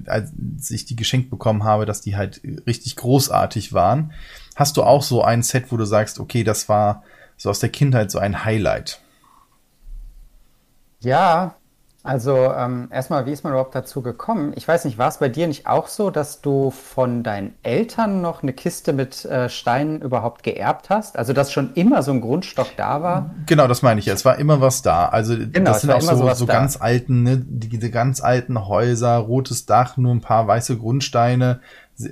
als 0.07 0.33
ich 0.73 0.87
die 0.87 0.97
geschenkt 0.97 1.31
bekommen 1.31 1.63
habe, 1.63 1.87
dass 1.87 2.01
die 2.01 2.17
halt 2.17 2.41
richtig 2.67 2.97
großartig 2.97 3.73
waren. 3.73 4.13
Hast 4.57 4.77
du 4.77 4.83
auch 4.83 5.05
so 5.05 5.23
ein 5.23 5.45
Set, 5.45 5.71
wo 5.71 5.77
du 5.77 5.85
sagst, 5.85 6.19
okay, 6.19 6.43
das 6.43 6.69
war 6.69 7.05
so 7.37 7.49
aus 7.49 7.61
der 7.61 7.69
Kindheit 7.69 8.11
so 8.11 8.19
ein 8.19 8.45
Highlight? 8.45 9.01
Ja, 10.99 11.55
also 12.05 12.53
ähm, 12.53 12.89
erstmal, 12.93 13.25
wie 13.25 13.33
ist 13.33 13.45
man 13.45 13.55
überhaupt 13.55 13.75
dazu 13.75 14.03
gekommen? 14.03 14.53
Ich 14.57 14.69
weiß 14.69 14.85
nicht, 14.85 14.99
war 14.99 15.09
es 15.09 15.17
bei 15.17 15.31
dir 15.31 15.47
nicht 15.47 15.67
auch 15.67 15.89
so, 15.89 16.11
dass 16.11 16.43
du 16.43 16.71
von 16.71 17.23
deinen 17.23 17.55
Eltern 17.63 18.21
noch 18.21 18.43
eine 18.43 18.53
Kiste 18.53 18.93
mit 18.93 19.25
äh, 19.25 19.49
Steinen 19.49 20.03
überhaupt 20.03 20.43
geerbt 20.43 20.91
hast? 20.91 21.19
Also 21.19 21.33
dass 21.33 21.51
schon 21.51 21.73
immer 21.73 22.03
so 22.03 22.13
ein 22.13 22.21
Grundstock 22.21 22.69
da 22.77 23.03
war? 23.03 23.31
Genau, 23.47 23.67
das 23.67 23.81
meine 23.81 24.01
ich. 24.01 24.09
Es 24.09 24.27
war 24.27 24.37
immer 24.37 24.61
was 24.61 24.83
da. 24.83 25.09
Also 25.09 25.35
genau, 25.35 25.71
das 25.71 25.81
sind 25.81 25.93
auch 25.93 26.03
so, 26.03 26.35
so 26.35 26.45
ganz 26.45 26.79
alten, 26.79 27.23
ne, 27.23 27.43
diese 27.43 27.91
ganz 27.91 28.23
alten 28.23 28.69
Häuser, 28.69 29.17
rotes 29.17 29.65
Dach, 29.65 29.97
nur 29.97 30.15
ein 30.15 30.21
paar 30.21 30.47
weiße 30.47 30.77
Grundsteine 30.77 31.61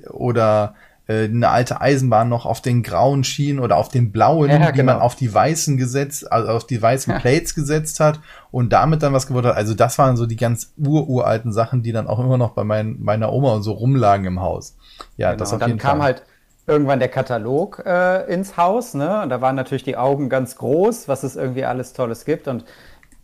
oder 0.09 0.75
äh, 1.13 1.25
eine 1.25 1.49
alte 1.49 1.81
Eisenbahn 1.81 2.29
noch 2.29 2.47
auf 2.47 2.61
den 2.61 2.83
grauen 2.83 3.25
Schienen 3.25 3.59
oder 3.59 3.77
auf 3.77 3.89
den 3.89 4.13
blauen, 4.13 4.51
ja, 4.51 4.59
die 4.71 4.79
genau. 4.79 4.95
man 4.95 5.03
auf 5.03 5.15
die 5.15 5.33
weißen 5.33 5.77
gesetzt, 5.77 6.31
also 6.33 6.51
auf 6.53 6.67
die 6.67 6.81
weißen 6.81 7.17
Plates 7.19 7.55
gesetzt 7.55 8.01
hat 8.01 8.21
und 8.51 8.73
damit 8.73 9.03
dann 9.03 9.13
was 9.13 9.27
geworden 9.27 9.49
hat. 9.49 9.57
Also 9.57 9.75
das 9.75 9.99
waren 9.99 10.17
so 10.17 10.27
die 10.27 10.37
ganz 10.37 10.73
ururalten 10.77 11.53
Sachen, 11.53 11.83
die 11.83 11.93
dann 11.93 12.07
auch 12.07 12.19
immer 12.19 12.39
noch 12.39 12.53
bei 12.53 12.65
mein, 12.65 12.97
meiner 13.01 13.33
Oma 13.33 13.55
und 13.55 13.63
so 13.63 13.73
rumlagen 13.73 14.27
im 14.27 14.41
Haus. 14.41 14.77
Ja, 15.17 15.31
genau. 15.31 15.39
das 15.39 15.49
auf 15.49 15.55
und 15.55 15.61
dann 15.61 15.71
jeden 15.71 15.81
kam 15.81 15.99
Fall. 15.99 16.07
halt 16.07 16.23
irgendwann 16.67 16.99
der 16.99 17.09
Katalog 17.09 17.83
äh, 17.85 18.33
ins 18.33 18.57
Haus, 18.57 18.95
ne? 18.95 19.23
Und 19.23 19.31
da 19.31 19.41
waren 19.41 19.57
natürlich 19.57 19.83
die 19.83 19.97
Augen 19.97 20.29
ganz 20.29 20.57
groß, 20.57 21.09
was 21.09 21.23
es 21.23 21.37
irgendwie 21.37 21.65
alles 21.65 21.93
Tolles 21.93 22.25
gibt. 22.25 22.49
Und 22.49 22.65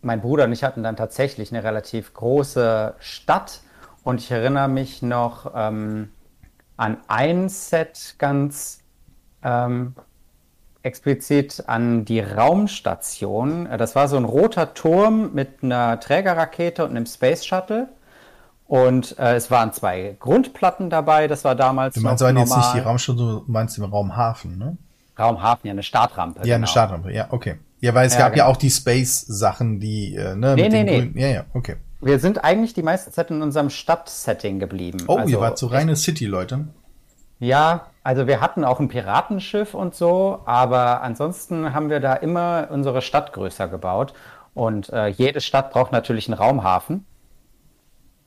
mein 0.02 0.20
Bruder 0.20 0.44
und 0.44 0.52
ich 0.52 0.64
hatten 0.64 0.82
dann 0.82 0.96
tatsächlich 0.96 1.52
eine 1.52 1.64
relativ 1.64 2.14
große 2.14 2.94
Stadt. 2.98 3.60
Und 4.04 4.20
ich 4.20 4.30
erinnere 4.30 4.68
mich 4.68 5.02
noch, 5.02 5.52
ähm, 5.54 6.10
an 6.78 6.96
ein 7.08 7.50
Set 7.50 8.14
ganz 8.18 8.80
ähm, 9.42 9.94
explizit 10.82 11.64
an 11.66 12.06
die 12.06 12.20
Raumstation. 12.20 13.68
Das 13.76 13.94
war 13.94 14.08
so 14.08 14.16
ein 14.16 14.24
roter 14.24 14.72
Turm 14.72 15.34
mit 15.34 15.62
einer 15.62 16.00
Trägerrakete 16.00 16.84
und 16.84 16.90
einem 16.90 17.04
Space 17.04 17.44
Shuttle. 17.44 17.88
Und 18.66 19.18
äh, 19.18 19.34
es 19.34 19.50
waren 19.50 19.72
zwei 19.72 20.16
Grundplatten 20.18 20.88
dabei. 20.88 21.26
Das 21.26 21.44
war 21.44 21.54
damals. 21.54 21.94
Du 21.94 22.00
meinst 22.00 22.22
aber 22.22 22.38
jetzt 22.38 22.56
nicht 22.56 22.74
die 22.74 22.80
Raumstation, 22.80 23.16
du 23.16 23.44
meinst 23.46 23.76
den 23.76 23.84
Raumhafen, 23.84 24.58
ne? 24.58 24.76
Raumhafen, 25.18 25.66
ja, 25.66 25.72
eine 25.72 25.82
Startrampe. 25.82 26.40
Ja, 26.40 26.44
genau. 26.44 26.56
eine 26.56 26.66
Startrampe, 26.68 27.12
ja, 27.12 27.26
okay. 27.30 27.56
Ja, 27.80 27.94
weil 27.94 28.06
es 28.06 28.14
ja, 28.14 28.20
gab 28.20 28.32
genau. 28.34 28.44
ja 28.44 28.50
auch 28.50 28.56
die 28.56 28.70
Space-Sachen, 28.70 29.80
die, 29.80 30.14
äh, 30.14 30.36
ne, 30.36 30.54
nee, 30.54 30.62
mit 30.62 30.72
nee, 30.72 30.84
nee. 30.84 30.98
Grünen, 30.98 31.18
ja, 31.18 31.28
ja, 31.28 31.44
okay. 31.54 31.76
Wir 32.00 32.18
sind 32.18 32.44
eigentlich 32.44 32.74
die 32.74 32.82
meiste 32.82 33.10
Zeit 33.10 33.30
in 33.30 33.42
unserem 33.42 33.70
Stadtsetting 33.70 34.58
geblieben. 34.58 35.04
Oh, 35.08 35.16
also, 35.16 35.32
ihr 35.32 35.40
wart 35.40 35.58
so 35.58 35.66
reine 35.66 35.96
City, 35.96 36.26
Leute. 36.26 36.68
Ja, 37.40 37.86
also 38.02 38.26
wir 38.26 38.40
hatten 38.40 38.64
auch 38.64 38.80
ein 38.80 38.88
Piratenschiff 38.88 39.74
und 39.74 39.94
so, 39.94 40.40
aber 40.44 41.02
ansonsten 41.02 41.72
haben 41.72 41.90
wir 41.90 42.00
da 42.00 42.14
immer 42.14 42.68
unsere 42.70 43.02
Stadt 43.02 43.32
größer 43.32 43.68
gebaut. 43.68 44.12
Und 44.54 44.90
äh, 44.90 45.06
jede 45.08 45.40
Stadt 45.40 45.70
braucht 45.70 45.92
natürlich 45.92 46.28
einen 46.28 46.38
Raumhafen. 46.38 47.04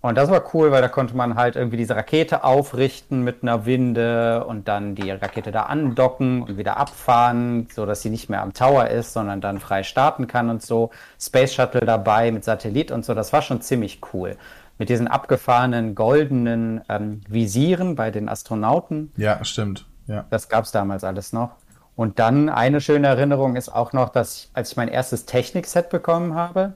Und 0.01 0.17
das 0.17 0.31
war 0.31 0.43
cool, 0.53 0.71
weil 0.71 0.81
da 0.81 0.87
konnte 0.87 1.15
man 1.15 1.35
halt 1.35 1.55
irgendwie 1.55 1.77
diese 1.77 1.95
Rakete 1.95 2.43
aufrichten 2.43 3.23
mit 3.23 3.43
einer 3.43 3.67
Winde 3.67 4.43
und 4.45 4.67
dann 4.67 4.95
die 4.95 5.11
Rakete 5.11 5.51
da 5.51 5.63
andocken 5.63 6.41
und 6.41 6.57
wieder 6.57 6.77
abfahren, 6.77 7.67
so 7.71 7.85
dass 7.85 8.01
sie 8.01 8.09
nicht 8.09 8.27
mehr 8.27 8.41
am 8.41 8.53
Tower 8.53 8.87
ist, 8.87 9.13
sondern 9.13 9.41
dann 9.41 9.59
frei 9.59 9.83
starten 9.83 10.25
kann 10.25 10.49
und 10.49 10.63
so. 10.63 10.89
Space 11.19 11.53
Shuttle 11.53 11.81
dabei 11.81 12.31
mit 12.31 12.43
Satellit 12.43 12.91
und 12.91 13.05
so, 13.05 13.13
das 13.13 13.31
war 13.31 13.43
schon 13.43 13.61
ziemlich 13.61 14.01
cool. 14.11 14.37
Mit 14.79 14.89
diesen 14.89 15.07
abgefahrenen 15.07 15.93
goldenen 15.93 16.81
ähm, 16.89 17.21
Visieren 17.27 17.93
bei 17.93 18.09
den 18.09 18.27
Astronauten. 18.27 19.11
Ja, 19.17 19.45
stimmt. 19.45 19.85
Ja. 20.07 20.25
Das 20.31 20.49
gab 20.49 20.65
es 20.65 20.71
damals 20.71 21.03
alles 21.03 21.31
noch. 21.31 21.51
Und 21.95 22.17
dann 22.17 22.49
eine 22.49 22.81
schöne 22.81 23.05
Erinnerung 23.05 23.55
ist 23.55 23.69
auch 23.69 23.93
noch, 23.93 24.09
dass 24.09 24.35
ich, 24.35 24.49
als 24.53 24.71
ich 24.71 24.77
mein 24.77 24.87
erstes 24.87 25.27
Technikset 25.27 25.91
bekommen 25.91 26.33
habe, 26.33 26.73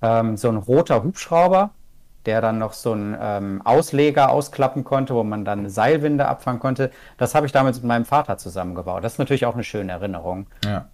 ähm, 0.00 0.38
so 0.38 0.48
ein 0.48 0.56
roter 0.56 1.02
Hubschrauber 1.02 1.72
der 2.26 2.40
dann 2.40 2.58
noch 2.58 2.72
so 2.72 2.92
einen 2.92 3.16
ähm, 3.20 3.62
Ausleger 3.64 4.30
ausklappen 4.30 4.84
konnte, 4.84 5.14
wo 5.14 5.24
man 5.24 5.44
dann 5.44 5.60
eine 5.60 5.70
Seilwinde 5.70 6.26
abfangen 6.26 6.60
konnte. 6.60 6.90
Das 7.16 7.34
habe 7.34 7.46
ich 7.46 7.52
damals 7.52 7.78
mit 7.78 7.86
meinem 7.86 8.04
Vater 8.04 8.38
zusammengebaut. 8.38 9.04
Das 9.04 9.14
ist 9.14 9.18
natürlich 9.18 9.46
auch 9.46 9.54
eine 9.54 9.64
schöne 9.64 9.92
Erinnerung. 9.92 10.46
Ja. 10.64 10.88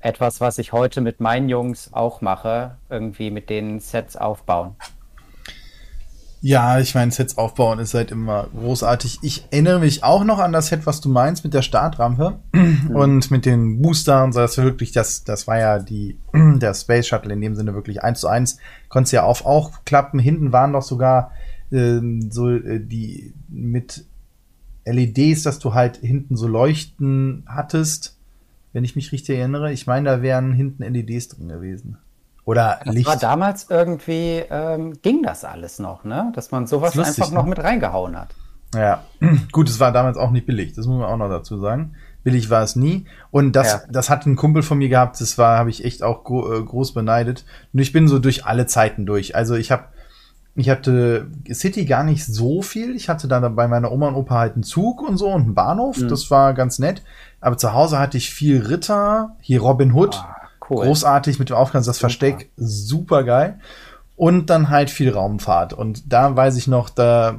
Etwas, 0.00 0.40
was 0.40 0.58
ich 0.58 0.72
heute 0.72 1.00
mit 1.00 1.20
meinen 1.20 1.48
Jungs 1.48 1.92
auch 1.92 2.22
mache, 2.22 2.76
irgendwie 2.88 3.30
mit 3.30 3.50
den 3.50 3.80
Sets 3.80 4.16
aufbauen. 4.16 4.76
Ja, 6.42 6.80
ich 6.80 6.94
meine, 6.94 7.10
Sets 7.10 7.36
aufbauen 7.36 7.78
ist 7.80 7.92
halt 7.92 8.10
immer 8.10 8.48
großartig. 8.56 9.18
Ich 9.20 9.44
erinnere 9.50 9.78
mich 9.78 10.02
auch 10.02 10.24
noch 10.24 10.38
an 10.38 10.52
das 10.52 10.68
Set, 10.68 10.86
was 10.86 11.02
du 11.02 11.10
meinst 11.10 11.44
mit 11.44 11.52
der 11.52 11.60
Startrampe 11.60 12.38
mhm. 12.52 12.96
und 12.96 13.30
mit 13.30 13.44
den 13.44 13.82
Boostern. 13.82 14.30
Das 14.30 14.56
war 14.56 14.64
wirklich, 14.64 14.92
das, 14.92 15.22
das 15.24 15.46
war 15.46 15.58
ja 15.58 15.78
die, 15.78 16.18
der 16.34 16.72
Space 16.72 17.08
Shuttle 17.08 17.34
in 17.34 17.42
dem 17.42 17.54
Sinne 17.54 17.74
wirklich 17.74 18.02
eins 18.02 18.20
zu 18.20 18.28
eins. 18.28 18.56
Konntest 18.88 19.12
ja 19.12 19.24
auf 19.24 19.44
auch 19.44 19.84
klappen. 19.84 20.18
Hinten 20.18 20.50
waren 20.50 20.72
doch 20.72 20.82
sogar 20.82 21.32
ähm, 21.70 22.30
so 22.30 22.48
äh, 22.48 22.80
die 22.80 23.34
mit 23.48 24.06
LEDs, 24.86 25.42
dass 25.42 25.58
du 25.58 25.74
halt 25.74 25.98
hinten 25.98 26.36
so 26.36 26.48
Leuchten 26.48 27.44
hattest. 27.46 28.16
Wenn 28.72 28.84
ich 28.84 28.96
mich 28.96 29.12
richtig 29.12 29.36
erinnere. 29.36 29.72
Ich 29.72 29.86
meine, 29.86 30.08
da 30.08 30.22
wären 30.22 30.54
hinten 30.54 30.84
LEDs 30.84 31.28
drin 31.28 31.48
gewesen. 31.48 31.98
Oder 32.50 32.80
das 32.84 32.94
Licht. 32.96 33.06
war 33.06 33.16
damals 33.16 33.70
irgendwie, 33.70 34.42
ähm, 34.50 35.00
ging 35.02 35.22
das 35.22 35.44
alles 35.44 35.78
noch, 35.78 36.02
ne? 36.02 36.32
Dass 36.34 36.50
man 36.50 36.66
sowas 36.66 36.96
lustig, 36.96 37.22
einfach 37.22 37.32
noch 37.32 37.44
ne? 37.44 37.50
mit 37.50 37.60
reingehauen 37.60 38.18
hat. 38.18 38.34
Ja, 38.74 39.04
gut, 39.52 39.68
es 39.68 39.78
war 39.78 39.92
damals 39.92 40.16
auch 40.16 40.32
nicht 40.32 40.46
billig, 40.46 40.72
das 40.72 40.86
muss 40.86 40.98
man 40.98 41.08
auch 41.08 41.16
noch 41.16 41.28
dazu 41.28 41.60
sagen. 41.60 41.94
Billig 42.24 42.50
war 42.50 42.64
es 42.64 42.74
nie. 42.74 43.06
Und 43.30 43.54
das, 43.54 43.68
ja. 43.68 43.80
das 43.88 44.10
hat 44.10 44.26
ein 44.26 44.34
Kumpel 44.34 44.64
von 44.64 44.78
mir 44.78 44.88
gehabt, 44.88 45.20
das 45.20 45.38
war, 45.38 45.58
habe 45.58 45.70
ich 45.70 45.84
echt 45.84 46.02
auch 46.02 46.24
gro 46.24 46.52
äh, 46.52 46.60
groß 46.60 46.92
beneidet. 46.92 47.44
Und 47.72 47.78
ich 47.78 47.92
bin 47.92 48.08
so 48.08 48.18
durch 48.18 48.44
alle 48.44 48.66
Zeiten 48.66 49.06
durch. 49.06 49.36
Also 49.36 49.54
ich 49.54 49.70
habe 49.70 49.84
Ich 50.56 50.68
hatte 50.68 51.30
City 51.52 51.84
gar 51.84 52.02
nicht 52.02 52.26
so 52.26 52.62
viel. 52.62 52.96
Ich 52.96 53.08
hatte 53.08 53.28
dann 53.28 53.54
bei 53.54 53.68
meiner 53.68 53.92
Oma 53.92 54.08
und 54.08 54.16
Opa 54.16 54.34
halt 54.34 54.54
einen 54.54 54.64
Zug 54.64 55.02
und 55.02 55.18
so 55.18 55.28
und 55.28 55.42
einen 55.42 55.54
Bahnhof. 55.54 55.98
Mhm. 55.98 56.08
Das 56.08 56.32
war 56.32 56.52
ganz 56.52 56.80
nett. 56.80 57.04
Aber 57.40 57.56
zu 57.56 57.72
Hause 57.72 58.00
hatte 58.00 58.18
ich 58.18 58.30
viel 58.30 58.66
Ritter, 58.66 59.36
hier 59.40 59.60
Robin 59.60 59.92
Hood. 59.94 60.16
Ah, 60.16 60.39
cool. 60.70 60.86
Großartig 60.86 61.38
mit 61.38 61.50
dem 61.50 61.56
Aufgang, 61.56 61.82
das 61.84 61.98
Versteck, 61.98 62.50
super 62.56 63.24
geil. 63.24 63.60
Und 64.16 64.50
dann 64.50 64.68
halt 64.68 64.90
viel 64.90 65.10
Raumfahrt. 65.10 65.72
Und 65.72 66.12
da 66.12 66.36
weiß 66.36 66.56
ich 66.56 66.66
noch, 66.66 66.90
da 66.90 67.38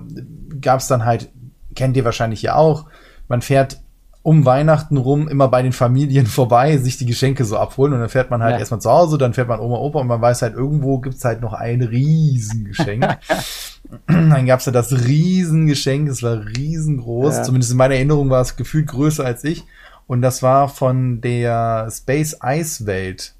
gab's 0.59 0.87
dann 0.87 1.05
halt, 1.05 1.29
kennt 1.75 1.95
ihr 1.95 2.05
wahrscheinlich 2.05 2.41
ja 2.41 2.55
auch, 2.55 2.85
man 3.27 3.41
fährt 3.41 3.79
um 4.23 4.45
Weihnachten 4.45 4.97
rum 4.97 5.27
immer 5.27 5.47
bei 5.47 5.61
den 5.63 5.73
Familien 5.73 6.25
vorbei, 6.27 6.77
sich 6.77 6.97
die 6.97 7.05
Geschenke 7.05 7.45
so 7.45 7.57
abholen 7.57 7.93
und 7.93 7.99
dann 7.99 8.09
fährt 8.09 8.29
man 8.29 8.43
halt 8.43 8.53
ja. 8.53 8.59
erstmal 8.59 8.81
zu 8.81 8.91
Hause, 8.91 9.17
dann 9.17 9.33
fährt 9.33 9.47
man 9.47 9.59
Oma, 9.59 9.77
Opa 9.77 9.99
und 9.99 10.07
man 10.07 10.21
weiß 10.21 10.43
halt, 10.43 10.53
irgendwo 10.53 10.99
gibt's 10.99 11.25
halt 11.25 11.41
noch 11.41 11.53
ein 11.53 11.81
Riesengeschenk. 11.81 13.03
dann 14.07 14.45
gab's 14.45 14.65
ja 14.65 14.71
das 14.71 14.91
Riesengeschenk, 14.91 16.07
es 16.07 16.21
war 16.21 16.45
riesengroß, 16.45 17.37
ja. 17.37 17.43
zumindest 17.43 17.71
in 17.71 17.77
meiner 17.77 17.95
Erinnerung 17.95 18.29
war 18.29 18.41
es 18.41 18.55
gefühlt 18.55 18.87
größer 18.87 19.25
als 19.25 19.43
ich 19.43 19.65
und 20.11 20.21
das 20.21 20.43
war 20.43 20.67
von 20.67 21.21
der 21.21 21.87
Space 21.89 22.37
Ice 22.43 22.85
Welt, 22.85 23.33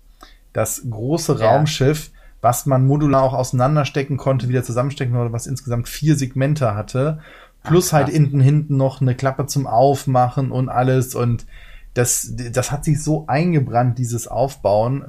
das 0.53 0.81
große 0.89 1.37
ja. 1.37 1.51
Raumschiff, 1.51 2.11
was 2.41 2.65
man 2.65 2.87
modular 2.87 3.23
auch 3.23 3.33
auseinanderstecken 3.33 4.17
konnte, 4.17 4.49
wieder 4.49 4.63
zusammenstecken 4.63 5.15
oder 5.15 5.31
was 5.31 5.47
insgesamt 5.47 5.89
vier 5.89 6.15
Segmente 6.15 6.73
hatte 6.73 7.19
Plus 7.63 7.89
Ach, 7.89 7.93
halt 7.93 8.09
hinten 8.09 8.41
hinten 8.41 8.77
noch 8.77 9.01
eine 9.01 9.15
Klappe 9.15 9.45
zum 9.45 9.67
Aufmachen 9.67 10.51
und 10.51 10.69
alles. 10.69 11.13
Und 11.15 11.45
das, 11.93 12.33
das 12.51 12.71
hat 12.71 12.85
sich 12.85 13.03
so 13.03 13.25
eingebrannt, 13.27 13.97
dieses 13.97 14.27
Aufbauen. 14.27 15.05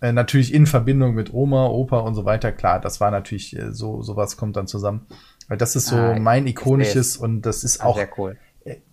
Äh, 0.00 0.12
natürlich 0.12 0.54
in 0.54 0.66
Verbindung 0.66 1.14
mit 1.14 1.34
Oma, 1.34 1.66
Opa 1.66 1.98
und 1.98 2.14
so 2.14 2.24
weiter. 2.24 2.52
Klar, 2.52 2.80
das 2.80 3.00
war 3.00 3.10
natürlich 3.10 3.56
äh, 3.56 3.72
so, 3.72 4.02
sowas 4.02 4.36
kommt 4.36 4.56
dann 4.56 4.68
zusammen. 4.68 5.06
Weil 5.48 5.56
das 5.56 5.74
ist 5.74 5.86
so 5.86 5.96
ah, 5.96 6.18
mein 6.18 6.46
ikonisches 6.46 7.16
und 7.16 7.42
das 7.42 7.64
ist 7.64 7.82
auch. 7.82 7.96
Sehr 7.96 8.08
cool. 8.18 8.36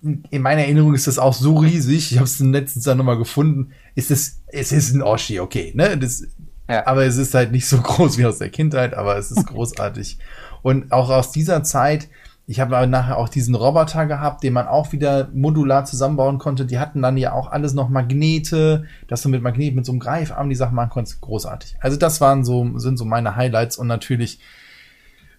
In 0.01 0.41
meiner 0.41 0.61
Erinnerung 0.61 0.93
ist 0.93 1.07
das 1.07 1.19
auch 1.19 1.33
so 1.33 1.57
riesig. 1.57 2.11
Ich 2.11 2.17
habe 2.17 2.25
es 2.25 2.39
letztens 2.39 2.85
dann 2.85 2.97
nochmal 2.97 3.17
gefunden. 3.17 3.71
Ist 3.95 4.11
es, 4.11 4.41
es 4.47 4.71
ist 4.71 4.93
ein 4.93 5.01
Oshi, 5.01 5.39
okay, 5.39 5.73
ne? 5.75 5.97
Das, 5.97 6.23
ja. 6.69 6.85
Aber 6.88 7.05
es 7.05 7.17
ist 7.17 7.33
halt 7.33 7.51
nicht 7.51 7.67
so 7.67 7.77
groß 7.81 8.17
wie 8.17 8.25
aus 8.25 8.39
der 8.39 8.49
Kindheit, 8.49 8.93
aber 8.93 9.17
es 9.17 9.31
ist 9.31 9.45
großartig. 9.47 10.17
und 10.61 10.91
auch 10.91 11.09
aus 11.09 11.31
dieser 11.31 11.63
Zeit, 11.63 12.09
ich 12.47 12.59
habe 12.59 12.77
aber 12.77 12.85
nachher 12.85 13.17
auch 13.17 13.29
diesen 13.29 13.55
Roboter 13.55 14.05
gehabt, 14.05 14.43
den 14.43 14.53
man 14.53 14.67
auch 14.67 14.91
wieder 14.91 15.29
modular 15.33 15.85
zusammenbauen 15.85 16.38
konnte. 16.38 16.65
Die 16.65 16.77
hatten 16.77 17.01
dann 17.01 17.17
ja 17.17 17.33
auch 17.33 17.51
alles 17.51 17.73
noch 17.73 17.89
Magnete, 17.89 18.85
dass 19.07 19.23
du 19.23 19.29
mit 19.29 19.41
Magnet, 19.41 19.75
mit 19.75 19.85
so 19.85 19.91
einem 19.91 19.99
Greifarm 19.99 20.49
die 20.49 20.55
Sachen 20.55 20.75
machen 20.75 20.91
konntest. 20.91 21.21
Großartig. 21.21 21.75
Also 21.79 21.97
das 21.97 22.21
waren 22.21 22.45
so, 22.45 22.77
sind 22.77 22.97
so 22.97 23.05
meine 23.05 23.35
Highlights 23.35 23.77
und 23.77 23.88
natürlich 23.88 24.39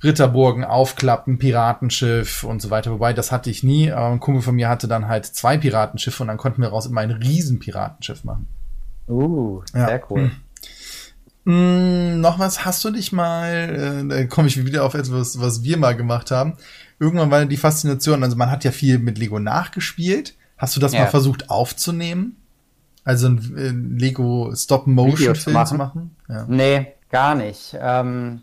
Ritterburgen, 0.03 0.65
Aufklappen, 0.65 1.39
Piratenschiff 1.39 2.45
und 2.45 2.61
so 2.63 2.71
weiter. 2.71 2.93
Wobei, 2.93 3.13
das 3.13 3.33
hatte 3.33 3.51
ich 3.51 3.63
nie. 3.63 3.93
Aber 3.93 4.13
ein 4.13 4.21
Kumpel 4.21 4.43
von 4.43 4.55
mir 4.55 4.69
hatte 4.69 4.89
dann 4.89 5.09
halt 5.09 5.27
zwei 5.27 5.57
Piratenschiffe 5.57 6.23
und 6.23 6.29
dann 6.29 6.37
konnten 6.37 6.63
wir 6.63 6.69
raus 6.69 6.87
immer 6.87 7.01
ein 7.01 7.11
riesen 7.11 7.59
Piratenschiff 7.59 8.25
machen. 8.25 8.47
Uh, 9.09 9.63
sehr 9.73 9.89
ja. 9.89 10.01
cool. 10.11 10.31
Hm. 11.45 12.21
noch 12.21 12.41
was, 12.41 12.65
hast 12.65 12.85
du 12.85 12.91
dich 12.91 13.13
mal, 13.13 14.05
äh, 14.05 14.09
da 14.09 14.25
komme 14.25 14.49
ich 14.49 14.65
wieder 14.67 14.85
auf 14.85 14.95
etwas, 14.95 15.41
was 15.41 15.63
wir 15.63 15.77
mal 15.77 15.95
gemacht 15.95 16.33
haben 16.33 16.57
irgendwann 16.99 17.31
war 17.31 17.45
die 17.45 17.57
Faszination, 17.57 18.23
also 18.23 18.37
man 18.37 18.51
hat 18.51 18.65
ja 18.65 18.73
viel 18.73 18.99
mit 18.99 19.19
Lego 19.19 19.39
nachgespielt. 19.39 20.35
Hast 20.57 20.77
du 20.77 20.81
das 20.81 20.93
ja. 20.93 21.01
mal 21.01 21.07
versucht 21.07 21.51
aufzunehmen? 21.51 22.37
Also 23.05 23.29
ein 23.29 23.97
Lego 23.99 24.53
Stop-Motion-Film 24.55 25.67
zu 25.67 25.75
machen? 25.75 26.17
Ja. 26.29 26.45
Nee, 26.49 26.95
gar 27.11 27.35
nicht. 27.35 27.77
Ähm, 27.79 28.43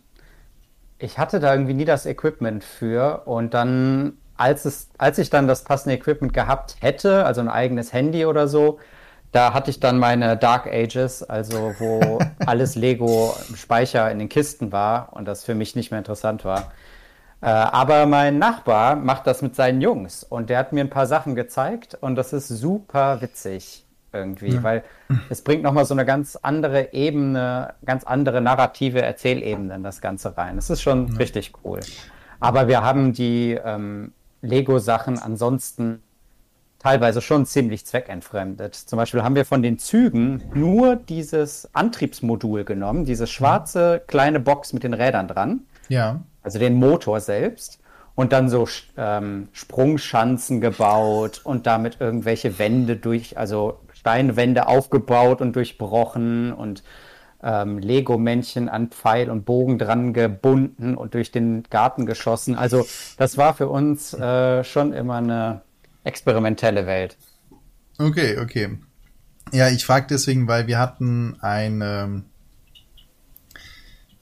ich 1.04 1.18
hatte 1.18 1.42
da 1.42 1.54
irgendwie 1.54 1.74
nie 1.74 1.86
das 1.86 2.06
Equipment 2.06 2.64
für 2.64 3.24
und 3.26 3.54
dann, 3.54 4.14
als, 4.38 4.64
es, 4.64 4.90
als 4.98 5.18
ich 5.18 5.30
dann 5.30 5.48
das 5.48 5.66
passende 5.66 5.96
Equipment 5.96 6.34
gehabt 6.34 6.78
hätte, 6.80 7.26
also 7.26 7.42
ein 7.42 7.50
eigenes 7.50 7.92
Handy 7.92 8.26
oder 8.26 8.48
so, 8.48 8.80
da 9.34 9.54
hatte 9.54 9.70
ich 9.70 9.82
dann 9.82 10.00
meine 10.00 10.38
Dark 10.38 10.66
Ages, 10.66 11.22
also 11.22 11.76
wo 11.78 12.20
alles 12.46 12.76
Lego 12.76 13.36
im 13.50 13.58
Speicher 13.58 14.10
in 14.12 14.20
den 14.20 14.30
Kisten 14.30 14.72
war 14.72 15.10
und 15.12 15.26
das 15.26 15.44
für 15.44 15.56
mich 15.56 15.76
nicht 15.76 15.92
mehr 15.92 15.98
interessant 15.98 16.46
war. 16.46 16.72
Äh, 17.42 17.48
aber 17.48 18.06
mein 18.06 18.40
Nachbar 18.40 18.96
macht 18.96 19.28
das 19.28 19.42
mit 19.42 19.56
seinen 19.56 19.82
Jungs 19.82 20.24
und 20.24 20.50
der 20.50 20.58
hat 20.58 20.72
mir 20.72 20.82
ein 20.82 20.90
paar 20.90 21.08
Sachen 21.08 21.36
gezeigt 21.36 21.98
und 22.00 22.16
das 22.16 22.32
ist 22.32 22.48
super 22.48 23.20
witzig 23.20 23.86
irgendwie, 24.14 24.56
ja. 24.56 24.64
weil 24.64 24.84
es 25.30 25.42
bringt 25.42 25.64
nochmal 25.64 25.86
so 25.86 25.94
eine 25.94 26.06
ganz 26.06 26.36
andere 26.36 26.94
Ebene, 26.94 27.74
ganz 27.86 28.04
andere 28.04 28.42
narrative 28.42 29.02
Erzählebene 29.02 29.76
in 29.76 29.84
das 29.84 30.02
Ganze 30.02 30.38
rein. 30.38 30.56
Das 30.56 30.70
ist 30.70 30.82
schon 30.82 31.10
ja. 31.10 31.18
richtig 31.18 31.54
cool. 31.64 31.80
Aber 32.40 32.68
wir 32.68 32.84
haben 32.84 33.14
die 33.14 33.60
ähm, 33.64 34.14
Lego-Sachen 34.42 35.20
ansonsten 35.20 36.02
teilweise 36.80 37.22
schon 37.22 37.46
ziemlich 37.46 37.86
zweckentfremdet. 37.86 38.76
Zum 38.76 38.98
Beispiel 38.98 39.24
haben 39.24 39.36
wir 39.36 39.46
von 39.46 39.62
den 39.62 39.80
Zügen 39.80 40.44
nur 40.54 40.98
dieses 40.98 41.70
Antriebsmodul 41.74 42.66
genommen, 42.66 43.06
diese 43.06 43.26
schwarze 43.26 44.02
kleine 44.06 44.40
Box 44.42 44.74
mit 44.74 44.84
den 44.84 44.94
Rädern 44.94 45.28
dran. 45.28 45.62
Ja 45.88 46.20
also 46.44 46.60
den 46.60 46.76
Motor 46.76 47.20
selbst, 47.22 47.80
und 48.16 48.32
dann 48.32 48.48
so 48.48 48.68
ähm, 48.96 49.48
Sprungschanzen 49.54 50.62
gebaut 50.62 51.42
und 51.44 51.66
damit 51.66 51.98
irgendwelche 52.00 52.60
Wände 52.60 52.96
durch, 52.96 53.40
also 53.40 53.80
Steinwände 54.04 54.68
aufgebaut 54.68 55.40
und 55.40 55.56
durchbrochen 55.56 56.52
und 56.52 56.84
ähm, 57.42 57.78
Lego-Männchen 57.78 58.68
an 58.68 58.90
Pfeil 58.90 59.30
und 59.30 59.46
Bogen 59.46 59.80
dran 59.80 60.12
gebunden 60.12 60.96
und 60.96 61.14
durch 61.14 61.32
den 61.32 61.64
Garten 61.70 62.06
geschossen. 62.06 62.56
Also 62.56 62.86
das 63.18 63.38
war 63.38 63.54
für 63.54 63.70
uns 63.70 64.14
äh, 64.14 64.66
schon 64.66 64.92
immer 64.92 65.16
eine 65.16 65.62
experimentelle 66.04 66.86
Welt. 66.86 67.16
Okay, 67.98 68.40
okay. 68.40 68.78
Ja, 69.54 69.70
ich 69.70 69.86
frage 69.86 70.08
deswegen, 70.10 70.50
weil 70.50 70.68
wir 70.68 70.80
hatten 70.80 71.38
eine 71.40 72.24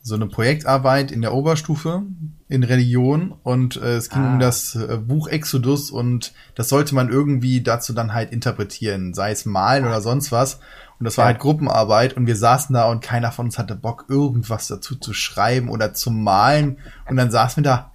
so 0.04 0.16
eine 0.16 0.28
Projektarbeit 0.28 1.12
in 1.12 1.22
der 1.22 1.34
Oberstufe 1.34 2.04
in 2.48 2.64
Religion 2.64 3.34
und 3.44 3.78
äh, 3.78 3.96
es 3.96 4.10
ging 4.10 4.24
ah. 4.24 4.34
um 4.34 4.40
das 4.40 4.76
äh, 4.76 4.98
Buch 4.98 5.28
Exodus 5.28 5.92
und 5.92 6.34
das 6.56 6.70
sollte 6.70 6.96
man 6.96 7.10
irgendwie 7.10 7.62
dazu 7.62 7.94
dann 7.94 8.14
halt 8.14 8.32
interpretieren, 8.32 9.14
sei 9.14 9.32
es 9.32 9.46
malen 9.46 9.86
oder 9.86 10.02
sonst 10.02 10.32
was. 10.32 10.60
Und 11.00 11.06
das 11.06 11.18
war 11.18 11.26
ja. 11.26 11.28
halt 11.28 11.40
Gruppenarbeit 11.40 12.16
und 12.16 12.28
wir 12.28 12.36
saßen 12.36 12.74
da 12.74 12.90
und 12.90 13.02
keiner 13.02 13.32
von 13.32 13.48
uns 13.48 13.58
hatte 13.58 13.76
Bock, 13.76 14.06
irgendwas 14.08 14.68
dazu 14.68 14.96
zu 14.96 15.14
schreiben 15.14 15.70
oder 15.70 15.94
zu 15.94 16.12
malen. 16.12 16.78
Und 17.10 17.18
dann 17.18 17.32
saßen 17.32 17.64
wir 17.64 17.70
da 17.72 17.92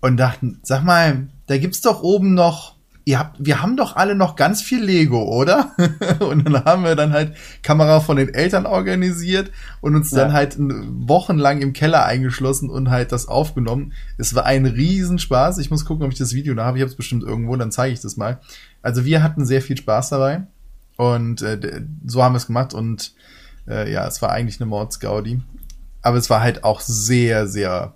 und 0.00 0.16
dachten, 0.16 0.60
sag 0.62 0.84
mal, 0.84 1.28
da 1.46 1.58
gibt's 1.58 1.80
doch 1.80 2.02
oben 2.02 2.34
noch 2.34 2.73
ihr 3.04 3.18
habt, 3.18 3.36
wir 3.38 3.60
haben 3.60 3.76
doch 3.76 3.96
alle 3.96 4.14
noch 4.14 4.34
ganz 4.36 4.62
viel 4.62 4.82
Lego, 4.82 5.22
oder? 5.22 5.72
und 6.20 6.44
dann 6.44 6.64
haben 6.64 6.84
wir 6.84 6.96
dann 6.96 7.12
halt 7.12 7.34
Kamera 7.62 8.00
von 8.00 8.16
den 8.16 8.32
Eltern 8.32 8.66
organisiert 8.66 9.50
und 9.80 9.94
uns 9.94 10.10
ja. 10.10 10.18
dann 10.18 10.32
halt 10.32 10.56
wochenlang 10.58 11.60
im 11.60 11.72
Keller 11.72 12.04
eingeschlossen 12.04 12.70
und 12.70 12.90
halt 12.90 13.12
das 13.12 13.28
aufgenommen. 13.28 13.92
Es 14.16 14.34
war 14.34 14.46
ein 14.46 14.64
Riesenspaß. 14.64 15.58
Ich 15.58 15.70
muss 15.70 15.84
gucken, 15.84 16.04
ob 16.04 16.12
ich 16.12 16.18
das 16.18 16.32
Video 16.32 16.54
da 16.54 16.64
habe. 16.64 16.78
Ich 16.78 16.82
habe 16.82 16.90
es 16.90 16.96
bestimmt 16.96 17.22
irgendwo, 17.22 17.54
dann 17.56 17.70
zeige 17.70 17.92
ich 17.92 18.00
das 18.00 18.16
mal. 18.16 18.40
Also 18.82 19.04
wir 19.04 19.22
hatten 19.22 19.44
sehr 19.44 19.60
viel 19.60 19.76
Spaß 19.76 20.10
dabei 20.10 20.46
und 20.96 21.42
äh, 21.42 21.82
so 22.06 22.22
haben 22.22 22.32
wir 22.32 22.38
es 22.38 22.46
gemacht 22.46 22.72
und 22.72 23.14
äh, 23.68 23.90
ja, 23.92 24.06
es 24.06 24.22
war 24.22 24.30
eigentlich 24.30 24.60
eine 24.60 24.68
Mordsgaudi. 24.68 25.40
Aber 26.00 26.16
es 26.16 26.28
war 26.30 26.40
halt 26.40 26.64
auch 26.64 26.80
sehr, 26.80 27.46
sehr 27.46 27.94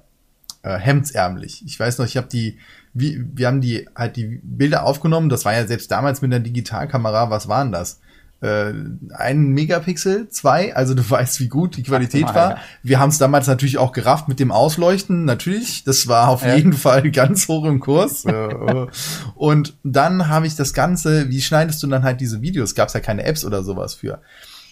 äh, 0.62 0.78
hemdsärmlich. 0.78 1.62
Ich 1.66 1.78
weiß 1.78 1.98
noch, 1.98 2.06
ich 2.06 2.16
habe 2.16 2.28
die 2.28 2.58
wie, 2.98 3.24
wir 3.34 3.46
haben 3.46 3.60
die 3.60 3.88
halt 3.94 4.16
die 4.16 4.40
Bilder 4.42 4.84
aufgenommen. 4.84 5.28
Das 5.28 5.44
war 5.44 5.54
ja 5.54 5.66
selbst 5.66 5.90
damals 5.90 6.22
mit 6.22 6.32
einer 6.32 6.42
Digitalkamera. 6.42 7.30
Was 7.30 7.48
waren 7.48 7.72
das? 7.72 8.00
Äh, 8.40 8.72
ein 9.14 9.48
Megapixel, 9.48 10.28
zwei, 10.28 10.74
also 10.76 10.94
du 10.94 11.02
weißt, 11.10 11.40
wie 11.40 11.48
gut 11.48 11.76
die 11.76 11.82
Qualität 11.82 12.22
mal, 12.22 12.34
war. 12.34 12.50
Ja. 12.50 12.58
Wir 12.84 13.00
haben 13.00 13.08
es 13.08 13.18
damals 13.18 13.48
natürlich 13.48 13.78
auch 13.78 13.90
gerafft 13.90 14.28
mit 14.28 14.38
dem 14.38 14.52
Ausleuchten, 14.52 15.24
natürlich. 15.24 15.82
Das 15.82 16.06
war 16.06 16.28
auf 16.28 16.44
ja. 16.44 16.54
jeden 16.54 16.72
Fall 16.72 17.10
ganz 17.10 17.48
hoch 17.48 17.64
im 17.64 17.80
Kurs. 17.80 18.24
Äh. 18.24 18.86
und 19.34 19.76
dann 19.82 20.28
habe 20.28 20.46
ich 20.46 20.54
das 20.54 20.72
Ganze, 20.72 21.30
wie 21.30 21.40
schneidest 21.40 21.82
du 21.82 21.88
dann 21.88 22.04
halt 22.04 22.20
diese 22.20 22.40
Videos? 22.40 22.76
Gab 22.76 22.88
es 22.88 22.94
ja 22.94 23.00
keine 23.00 23.24
Apps 23.24 23.44
oder 23.44 23.64
sowas 23.64 23.94
für. 23.94 24.20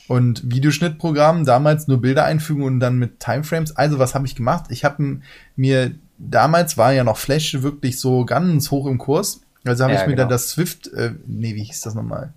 Und 0.07 0.43
Videoschnittprogramm, 0.45 1.45
damals 1.45 1.89
nur 1.89 2.01
Bilder 2.01 2.25
einfügen 2.25 2.63
und 2.63 2.79
dann 2.79 2.97
mit 2.97 3.19
Timeframes. 3.19 3.77
Also 3.77 3.99
was 3.99 4.15
habe 4.15 4.27
ich 4.27 4.37
gemacht? 4.37 4.67
Ich 4.69 4.85
habe 4.85 5.21
mir 5.57 5.97
damals 6.19 6.77
war 6.77 6.93
ja 6.93 7.05
noch 7.05 7.17
Flash 7.17 7.63
wirklich 7.63 8.01
so 8.01 8.25
ganz 8.25 8.71
hoch 8.71 8.87
im 8.87 8.99
Kurs. 8.99 9.41
Also 9.65 9.85
habe 9.85 9.95
ja, 9.95 10.01
ich 10.01 10.07
mir 10.07 10.13
genau. 10.15 10.23
dann 10.23 10.31
das 10.31 10.51
Swift, 10.51 10.89
äh, 10.89 11.15
nee, 11.27 11.55
wie 11.55 11.65
hieß 11.65 11.81
das 11.81 11.95
nochmal? 11.95 12.33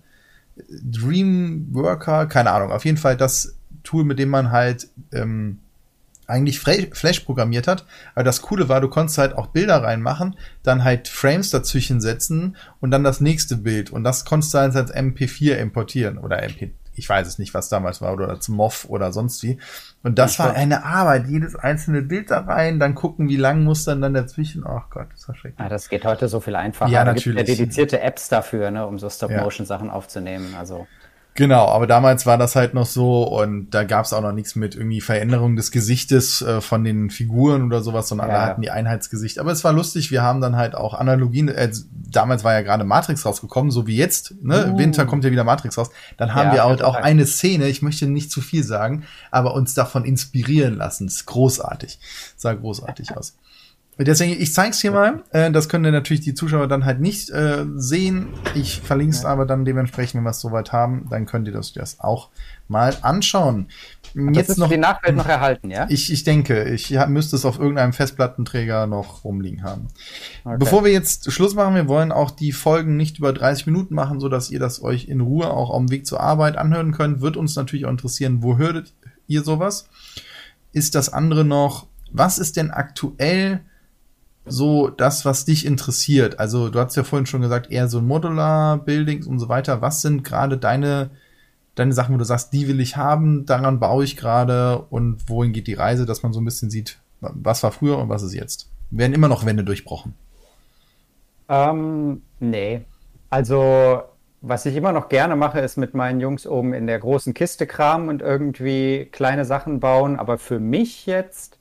Dreamworker, 0.68 2.26
keine 2.26 2.50
Ahnung, 2.50 2.72
auf 2.72 2.84
jeden 2.84 2.98
Fall 2.98 3.16
das 3.16 3.54
Tool, 3.82 4.04
mit 4.04 4.18
dem 4.18 4.28
man 4.28 4.50
halt 4.50 4.88
ähm, 5.12 5.58
eigentlich 6.26 6.60
Flash 6.60 7.20
programmiert 7.20 7.66
hat. 7.66 7.84
Aber 8.14 8.24
das 8.24 8.42
Coole 8.42 8.68
war, 8.68 8.80
du 8.80 8.88
konntest 8.88 9.18
halt 9.18 9.36
auch 9.36 9.48
Bilder 9.48 9.82
reinmachen, 9.82 10.36
dann 10.62 10.84
halt 10.84 11.08
Frames 11.08 11.50
dazwischen 11.50 12.00
setzen 12.00 12.56
und 12.80 12.90
dann 12.90 13.04
das 13.04 13.20
nächste 13.20 13.56
Bild. 13.56 13.90
Und 13.90 14.04
das 14.04 14.24
konntest 14.24 14.54
du 14.54 14.58
halt 14.58 14.76
als 14.76 14.94
MP4 14.94 15.56
importieren 15.56 16.18
oder 16.18 16.42
MP, 16.42 16.72
ich 17.00 17.08
weiß 17.08 17.26
es 17.26 17.38
nicht, 17.38 17.54
was 17.54 17.68
damals 17.68 18.00
war, 18.02 18.12
oder 18.12 18.38
zum 18.40 18.56
MOV 18.56 18.84
oder 18.88 19.12
sonst 19.12 19.42
wie. 19.42 19.58
Und 20.02 20.18
das 20.18 20.32
ich 20.32 20.38
war 20.38 20.54
eine 20.54 20.84
Arbeit, 20.84 21.26
jedes 21.28 21.56
einzelne 21.56 22.02
Bild 22.02 22.30
da 22.30 22.40
rein, 22.40 22.78
dann 22.78 22.94
gucken, 22.94 23.28
wie 23.28 23.36
lang 23.36 23.64
muss 23.64 23.84
dann 23.84 24.02
dann 24.02 24.14
dazwischen. 24.14 24.64
Ach 24.66 24.90
Gott, 24.90 25.08
das 25.12 25.26
war 25.26 25.34
schrecklich. 25.34 25.58
Ja, 25.58 25.68
das 25.68 25.88
geht 25.88 26.04
heute 26.04 26.28
so 26.28 26.40
viel 26.40 26.56
einfacher. 26.56 26.90
Ja, 26.90 27.04
natürlich. 27.04 27.38
Da 27.38 27.44
gibt 27.44 27.58
ja 27.58 27.64
dedizierte 27.64 28.00
Apps 28.00 28.28
dafür, 28.28 28.70
ne, 28.70 28.86
um 28.86 28.98
so 28.98 29.08
Stop-Motion-Sachen 29.08 29.88
ja. 29.88 29.92
aufzunehmen. 29.92 30.54
Also 30.58 30.86
Genau, 31.40 31.68
aber 31.68 31.86
damals 31.86 32.26
war 32.26 32.36
das 32.36 32.54
halt 32.54 32.74
noch 32.74 32.84
so 32.84 33.22
und 33.22 33.70
da 33.70 33.84
gab 33.84 34.04
es 34.04 34.12
auch 34.12 34.20
noch 34.20 34.32
nichts 34.32 34.56
mit 34.56 34.74
irgendwie 34.74 35.00
Veränderung 35.00 35.56
des 35.56 35.70
Gesichtes 35.70 36.42
äh, 36.42 36.60
von 36.60 36.84
den 36.84 37.08
Figuren 37.08 37.62
oder 37.64 37.80
sowas, 37.80 38.10
sondern 38.10 38.28
ja. 38.28 38.34
alle 38.34 38.44
hatten 38.44 38.60
die 38.60 38.70
Einheitsgesicht. 38.70 39.38
Aber 39.38 39.50
es 39.50 39.64
war 39.64 39.72
lustig, 39.72 40.10
wir 40.10 40.20
haben 40.20 40.42
dann 40.42 40.56
halt 40.56 40.74
auch 40.74 40.92
Analogien, 40.92 41.48
äh, 41.48 41.72
damals 41.90 42.44
war 42.44 42.52
ja 42.52 42.60
gerade 42.60 42.84
Matrix 42.84 43.24
rausgekommen, 43.24 43.70
so 43.70 43.86
wie 43.86 43.96
jetzt, 43.96 44.34
ne? 44.42 44.74
Uh. 44.74 44.78
Winter 44.78 45.06
kommt 45.06 45.24
ja 45.24 45.30
wieder 45.30 45.44
Matrix 45.44 45.78
raus. 45.78 45.88
Dann 46.18 46.34
haben 46.34 46.48
ja, 46.48 46.52
wir 46.52 46.64
halt 46.64 46.82
auch 46.82 46.94
eine 46.94 47.24
Szene, 47.24 47.68
ich 47.68 47.80
möchte 47.80 48.06
nicht 48.06 48.30
zu 48.30 48.42
viel 48.42 48.62
sagen, 48.62 49.04
aber 49.30 49.54
uns 49.54 49.72
davon 49.72 50.04
inspirieren 50.04 50.76
lassen. 50.76 51.06
Das 51.06 51.14
ist 51.14 51.24
großartig. 51.24 52.00
Sah 52.36 52.52
großartig 52.52 53.12
aus. 53.16 53.38
Deswegen, 53.98 54.40
ich 54.40 54.54
zeige 54.54 54.70
es 54.70 54.80
hier 54.80 54.92
mal. 54.92 55.22
Äh, 55.30 55.50
das 55.50 55.68
können 55.68 55.92
natürlich 55.92 56.22
die 56.22 56.32
Zuschauer 56.32 56.68
dann 56.68 56.86
halt 56.86 57.00
nicht 57.00 57.28
äh, 57.30 57.66
sehen. 57.74 58.28
Ich 58.54 58.80
verlinke 58.80 59.14
es 59.14 59.26
aber 59.26 59.44
dann 59.44 59.66
dementsprechend, 59.66 60.14
wenn 60.14 60.24
wir 60.24 60.30
es 60.30 60.40
soweit 60.40 60.72
haben, 60.72 61.06
dann 61.10 61.26
könnt 61.26 61.46
ihr 61.46 61.52
das, 61.52 61.74
das 61.74 62.00
auch 62.00 62.30
mal 62.66 62.96
anschauen. 63.02 63.68
Das 64.14 64.36
Jetzt 64.36 64.58
noch 64.58 64.70
die 64.70 64.78
Nachwelt 64.78 65.16
noch 65.16 65.26
erhalten, 65.26 65.70
ja? 65.70 65.86
Ich, 65.90 66.10
ich 66.10 66.24
denke, 66.24 66.64
ich 66.64 66.96
müsste 67.08 67.36
es 67.36 67.44
auf 67.44 67.58
irgendeinem 67.58 67.92
Festplattenträger 67.92 68.86
noch 68.86 69.24
rumliegen 69.24 69.62
haben. 69.62 69.88
Okay. 70.44 70.56
Bevor 70.58 70.84
wir 70.84 70.92
jetzt 70.92 71.30
Schluss 71.30 71.54
machen, 71.54 71.74
wir 71.74 71.86
wollen 71.86 72.10
auch 72.10 72.30
die 72.30 72.52
Folgen 72.52 72.96
nicht 72.96 73.18
über 73.18 73.32
30 73.32 73.66
Minuten 73.66 73.94
machen, 73.94 74.18
so 74.18 74.28
dass 74.28 74.50
ihr 74.50 74.60
das 74.60 74.82
euch 74.82 75.08
in 75.08 75.20
Ruhe 75.20 75.50
auch 75.50 75.68
auf 75.68 75.78
dem 75.78 75.90
Weg 75.90 76.06
zur 76.06 76.20
Arbeit 76.20 76.56
anhören 76.56 76.92
könnt. 76.92 77.20
Wird 77.20 77.36
uns 77.36 77.54
natürlich 77.54 77.84
auch 77.84 77.90
interessieren, 77.90 78.42
wo 78.42 78.56
hörtet 78.56 78.94
ihr 79.26 79.42
sowas? 79.42 79.88
Ist 80.72 80.94
das 80.94 81.12
andere 81.12 81.44
noch, 81.44 81.86
was 82.12 82.38
ist 82.38 82.56
denn 82.56 82.70
aktuell 82.70 83.60
so 84.46 84.88
das, 84.88 85.24
was 85.24 85.44
dich 85.44 85.66
interessiert? 85.66 86.38
Also 86.38 86.70
du 86.70 86.80
hast 86.80 86.96
ja 86.96 87.04
vorhin 87.04 87.26
schon 87.26 87.42
gesagt, 87.42 87.70
eher 87.70 87.88
so 87.88 88.00
Modular 88.00 88.78
Buildings 88.78 89.26
und 89.26 89.38
so 89.38 89.48
weiter. 89.48 89.80
Was 89.82 90.02
sind 90.02 90.24
gerade 90.24 90.58
deine 90.58 91.10
deine 91.74 91.92
Sachen, 91.92 92.14
wo 92.14 92.18
du 92.18 92.24
sagst, 92.24 92.52
die 92.52 92.68
will 92.68 92.80
ich 92.80 92.96
haben, 92.96 93.46
daran 93.46 93.80
baue 93.80 94.04
ich 94.04 94.16
gerade 94.16 94.78
und 94.90 95.28
wohin 95.28 95.52
geht 95.52 95.66
die 95.66 95.74
Reise, 95.74 96.06
dass 96.06 96.22
man 96.22 96.32
so 96.32 96.40
ein 96.40 96.44
bisschen 96.44 96.70
sieht, 96.70 96.98
was 97.20 97.62
war 97.62 97.72
früher 97.72 97.98
und 97.98 98.08
was 98.08 98.22
ist 98.22 98.34
jetzt? 98.34 98.68
Werden 98.90 99.14
immer 99.14 99.28
noch 99.28 99.46
Wände 99.46 99.64
durchbrochen? 99.64 100.14
Ähm, 101.48 102.22
nee. 102.38 102.82
Also, 103.28 104.02
was 104.40 104.66
ich 104.66 104.74
immer 104.76 104.92
noch 104.92 105.08
gerne 105.08 105.36
mache, 105.36 105.60
ist 105.60 105.76
mit 105.76 105.94
meinen 105.94 106.20
Jungs 106.20 106.46
oben 106.46 106.72
in 106.74 106.86
der 106.86 106.98
großen 106.98 107.34
Kiste 107.34 107.66
kramen 107.66 108.08
und 108.08 108.22
irgendwie 108.22 109.08
kleine 109.12 109.44
Sachen 109.44 109.80
bauen. 109.80 110.18
Aber 110.18 110.38
für 110.38 110.58
mich 110.58 111.06
jetzt 111.06 111.58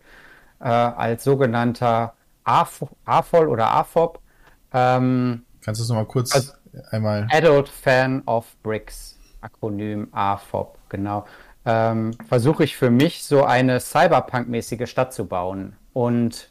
äh, 0.60 0.68
als 0.68 1.24
sogenannter 1.24 2.14
AFOL 2.44 3.48
oder 3.48 3.72
AFOB. 3.72 4.20
Ähm, 4.74 5.44
Kannst 5.64 5.80
du 5.80 5.84
es 5.84 5.90
nochmal 5.90 6.06
kurz 6.06 6.34
also 6.34 6.54
einmal. 6.92 7.28
Adult 7.32 7.70
Fan 7.70 8.24
of 8.26 8.46
Bricks, 8.64 9.18
Akronym 9.42 10.08
AFOB, 10.12 10.78
genau. 10.90 11.26
Ähm, 11.66 12.14
Versuche 12.28 12.64
ich 12.64 12.78
für 12.78 12.90
mich 12.90 13.24
so 13.24 13.44
eine 13.44 13.80
Cyberpunk-mäßige 13.80 14.90
Stadt 14.90 15.14
zu 15.14 15.26
bauen. 15.26 15.76
Und 15.94 16.50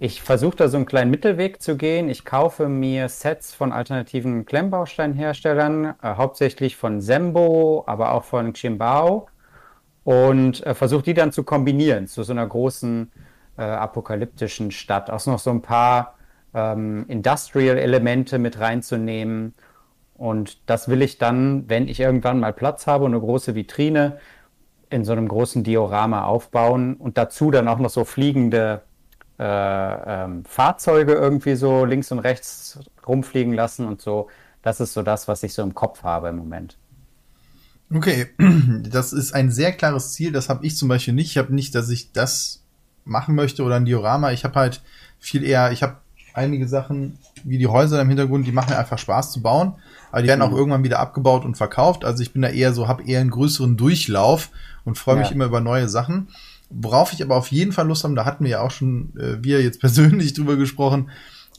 ich 0.00 0.22
versuche 0.22 0.56
da 0.56 0.68
so 0.68 0.76
einen 0.76 0.86
kleinen 0.86 1.10
Mittelweg 1.10 1.60
zu 1.60 1.76
gehen. 1.76 2.08
Ich 2.08 2.24
kaufe 2.24 2.68
mir 2.68 3.08
Sets 3.08 3.52
von 3.52 3.72
alternativen 3.72 4.46
Klemmbausteinherstellern, 4.46 5.86
äh, 5.86 5.94
hauptsächlich 6.02 6.76
von 6.76 7.00
Sembo, 7.00 7.84
aber 7.86 8.12
auch 8.12 8.24
von 8.24 8.52
Ximbao 8.52 9.28
und 10.04 10.64
äh, 10.64 10.74
versuche 10.74 11.02
die 11.02 11.14
dann 11.14 11.32
zu 11.32 11.42
kombinieren 11.42 12.06
zu 12.06 12.22
so 12.22 12.32
einer 12.32 12.46
großen 12.46 13.10
äh, 13.58 13.62
apokalyptischen 13.62 14.70
Stadt. 14.70 15.10
Auch 15.10 15.24
noch 15.26 15.38
so 15.38 15.50
ein 15.50 15.62
paar 15.62 16.14
ähm, 16.54 17.04
Industrial-Elemente 17.08 18.38
mit 18.38 18.58
reinzunehmen. 18.58 19.54
Und 20.14 20.68
das 20.68 20.88
will 20.88 21.02
ich 21.02 21.18
dann, 21.18 21.68
wenn 21.68 21.88
ich 21.88 22.00
irgendwann 22.00 22.40
mal 22.40 22.52
Platz 22.52 22.86
habe 22.86 23.04
und 23.04 23.12
eine 23.12 23.20
große 23.20 23.54
Vitrine, 23.54 24.18
in 24.90 25.04
so 25.04 25.12
einem 25.12 25.28
großen 25.28 25.64
Diorama 25.64 26.24
aufbauen 26.24 26.94
und 26.94 27.18
dazu 27.18 27.50
dann 27.50 27.68
auch 27.68 27.78
noch 27.78 27.90
so 27.90 28.04
fliegende 28.04 28.82
äh, 29.38 29.44
ähm, 29.44 30.44
Fahrzeuge 30.44 31.12
irgendwie 31.12 31.56
so 31.56 31.84
links 31.84 32.10
und 32.10 32.20
rechts 32.20 32.80
rumfliegen 33.06 33.52
lassen 33.52 33.86
und 33.86 34.00
so. 34.00 34.28
Das 34.62 34.80
ist 34.80 34.94
so 34.94 35.02
das, 35.02 35.28
was 35.28 35.42
ich 35.42 35.52
so 35.52 35.62
im 35.62 35.74
Kopf 35.74 36.02
habe 36.04 36.28
im 36.28 36.36
Moment. 36.36 36.78
Okay, 37.94 38.28
das 38.90 39.12
ist 39.12 39.34
ein 39.34 39.50
sehr 39.50 39.72
klares 39.72 40.12
Ziel. 40.14 40.32
Das 40.32 40.48
habe 40.48 40.66
ich 40.66 40.76
zum 40.76 40.88
Beispiel 40.88 41.14
nicht. 41.14 41.30
Ich 41.30 41.38
habe 41.38 41.54
nicht, 41.54 41.74
dass 41.74 41.90
ich 41.90 42.12
das 42.12 42.64
machen 43.08 43.34
möchte 43.34 43.62
oder 43.62 43.76
ein 43.76 43.84
Diorama. 43.84 44.32
Ich 44.32 44.44
habe 44.44 44.54
halt 44.54 44.82
viel 45.18 45.44
eher, 45.44 45.72
ich 45.72 45.82
habe 45.82 45.96
einige 46.34 46.68
Sachen 46.68 47.18
wie 47.44 47.58
die 47.58 47.66
Häuser 47.66 48.00
im 48.00 48.08
Hintergrund, 48.08 48.46
die 48.46 48.52
machen 48.52 48.72
einfach 48.72 48.98
Spaß 48.98 49.32
zu 49.32 49.42
bauen, 49.42 49.74
aber 50.10 50.22
die 50.22 50.28
werden 50.28 50.42
auch 50.42 50.50
mhm. 50.50 50.56
irgendwann 50.56 50.84
wieder 50.84 51.00
abgebaut 51.00 51.44
und 51.44 51.56
verkauft. 51.56 52.04
Also 52.04 52.22
ich 52.22 52.32
bin 52.32 52.42
da 52.42 52.48
eher 52.48 52.72
so, 52.72 52.88
habe 52.88 53.04
eher 53.04 53.20
einen 53.20 53.30
größeren 53.30 53.76
Durchlauf 53.76 54.50
und 54.84 54.98
freue 54.98 55.16
mich 55.16 55.28
ja. 55.28 55.34
immer 55.34 55.46
über 55.46 55.60
neue 55.60 55.88
Sachen. 55.88 56.28
Worauf 56.70 57.12
ich 57.12 57.22
aber 57.22 57.36
auf 57.36 57.50
jeden 57.50 57.72
Fall 57.72 57.86
Lust 57.86 58.04
habe, 58.04 58.14
da 58.14 58.24
hatten 58.24 58.44
wir 58.44 58.50
ja 58.50 58.60
auch 58.60 58.70
schon, 58.70 59.12
äh, 59.18 59.42
wir 59.42 59.62
jetzt 59.62 59.80
persönlich 59.80 60.34
drüber 60.34 60.56
gesprochen, 60.56 61.10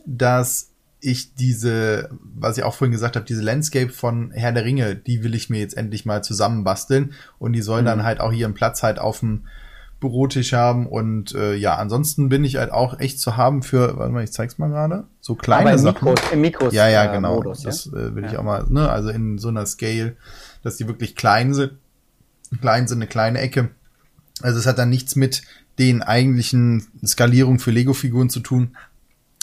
dass 0.06 0.70
ich 1.02 1.34
diese, 1.36 2.10
was 2.22 2.58
ich 2.58 2.64
auch 2.64 2.74
vorhin 2.74 2.92
gesagt 2.92 3.16
habe, 3.16 3.26
diese 3.26 3.42
Landscape 3.42 3.90
von 3.90 4.32
Herr 4.32 4.52
der 4.52 4.66
Ringe, 4.66 4.96
die 4.96 5.24
will 5.24 5.34
ich 5.34 5.50
mir 5.50 5.60
jetzt 5.60 5.78
endlich 5.78 6.06
mal 6.06 6.24
zusammenbasteln 6.24 7.14
und 7.38 7.54
die 7.54 7.62
sollen 7.62 7.86
mhm. 7.86 7.90
dann 7.90 8.04
halt 8.04 8.20
auch 8.20 8.34
hier 8.34 8.46
im 8.46 8.54
Platz 8.54 8.84
halt 8.84 9.00
auf 9.00 9.20
dem 9.20 9.46
Bürotisch 10.00 10.54
haben 10.54 10.88
und 10.88 11.36
äh, 11.36 11.56
ja, 11.56 11.76
ansonsten 11.76 12.30
bin 12.30 12.46
ich 12.46 12.56
halt 12.56 12.72
auch 12.72 13.00
echt 13.00 13.20
zu 13.20 13.36
haben 13.36 13.64
für, 13.64 13.98
warte 13.98 14.14
mal, 14.14 14.24
ich 14.24 14.32
zeig's 14.32 14.58
mal 14.58 14.70
gerade, 14.70 15.06
so 15.20 15.36
kleine 15.36 15.62
Aber 15.62 15.72
im 15.74 15.78
Sachen. 15.78 16.06
Mikros, 16.06 16.32
im 16.32 16.42
Mikros 16.42 16.74
ja, 16.74 16.88
ja, 16.88 17.08
genau. 17.08 17.36
Modus, 17.36 17.64
das 17.64 17.88
äh, 17.88 18.16
will 18.16 18.24
ja. 18.24 18.32
ich 18.32 18.38
auch 18.38 18.44
mal, 18.44 18.66
ne, 18.70 18.90
also 18.90 19.10
in 19.10 19.38
so 19.38 19.50
einer 19.50 19.66
Scale, 19.66 20.16
dass 20.64 20.78
die 20.78 20.88
wirklich 20.88 21.16
klein 21.16 21.54
sind, 21.54 21.74
klein 22.62 22.88
sind, 22.88 23.00
eine 23.00 23.08
kleine 23.08 23.40
Ecke. 23.40 23.72
Also 24.42 24.58
es 24.58 24.66
hat 24.66 24.78
dann 24.78 24.90
nichts 24.90 25.18
mit 25.18 25.42
den 25.80 26.02
eigentlichen 26.02 26.88
Skalierungen 27.06 27.60
für 27.60 27.72
Lego-Figuren 27.72 28.30
zu 28.30 28.40
tun, 28.40 28.78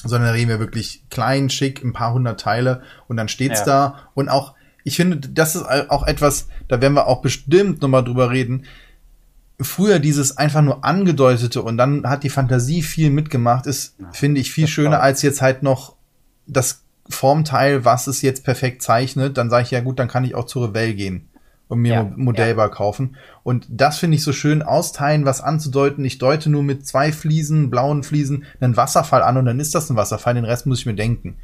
sondern 0.05 0.29
da 0.29 0.33
reden 0.33 0.49
wir 0.49 0.59
wirklich 0.59 1.05
klein, 1.11 1.51
schick, 1.51 1.85
ein 1.85 1.93
paar 1.93 2.15
hundert 2.15 2.41
Teile 2.41 2.83
und 3.09 3.19
dann 3.19 3.29
steht's 3.29 3.61
ja. 3.61 3.67
da 3.67 4.09
und 4.15 4.31
auch 4.31 4.55
ich 4.85 4.95
finde, 4.95 5.17
das 5.17 5.57
ist 5.57 5.65
auch 5.67 6.07
etwas, 6.07 6.47
da 6.69 6.81
werden 6.81 6.95
wir 6.95 7.09
auch 7.09 7.21
bestimmt 7.21 7.83
nochmal 7.83 8.05
drüber 8.05 8.31
reden, 8.31 8.67
früher 9.61 9.99
dieses 9.99 10.37
einfach 10.37 10.63
nur 10.63 10.85
angedeutete 10.85 11.63
und 11.63 11.79
dann 11.79 12.09
hat 12.09 12.25
die 12.25 12.31
Fantasie 12.31 12.83
viel 12.83 13.11
mitgemacht, 13.11 13.67
ist, 13.67 13.97
ja, 13.99 14.11
finde 14.13 14.41
ich, 14.41 14.53
viel 14.53 14.67
schöner 14.67 15.01
als 15.01 15.23
jetzt 15.23 15.41
halt 15.41 15.63
noch 15.63 15.97
das 16.47 16.83
Formteil, 17.09 17.85
was 17.85 18.07
es 18.07 18.23
jetzt 18.23 18.45
perfekt 18.45 18.83
zeichnet. 18.83 19.37
Dann 19.37 19.51
sage 19.51 19.65
ich, 19.65 19.71
ja 19.71 19.81
gut, 19.81 19.99
dann 19.99 20.09
kann 20.09 20.25
ich 20.25 20.35
auch 20.35 20.47
zur 20.47 20.69
Revell 20.69 20.95
gehen 20.95 21.29
und 21.69 21.81
mir 21.81 21.95
ja, 21.95 22.13
Modellbar 22.17 22.69
ja. 22.69 22.75
kaufen. 22.75 23.17
Und 23.43 23.67
das 23.69 23.99
finde 23.99 24.17
ich 24.17 24.23
so 24.23 24.33
schön, 24.33 24.63
austeilen, 24.63 25.25
was 25.25 25.41
anzudeuten. 25.41 26.05
Ich 26.05 26.19
deute 26.19 26.51
nur 26.51 26.63
mit 26.63 26.87
zwei 26.87 27.13
Fliesen, 27.13 27.71
blauen 27.71 28.03
Fliesen, 28.03 28.45
einen 28.61 28.77
Wasserfall 28.77 29.23
an 29.23 29.37
und 29.37 29.47
dann 29.47 29.61
ist 29.61 29.75
das 29.75 29.91
ein 29.91 29.97
Wasserfall, 29.97 30.35
den 30.35 30.45
Rest 30.45 30.67
muss 30.67 30.81
ich 30.81 30.87
mir 30.87 30.95
denken. 30.95 31.37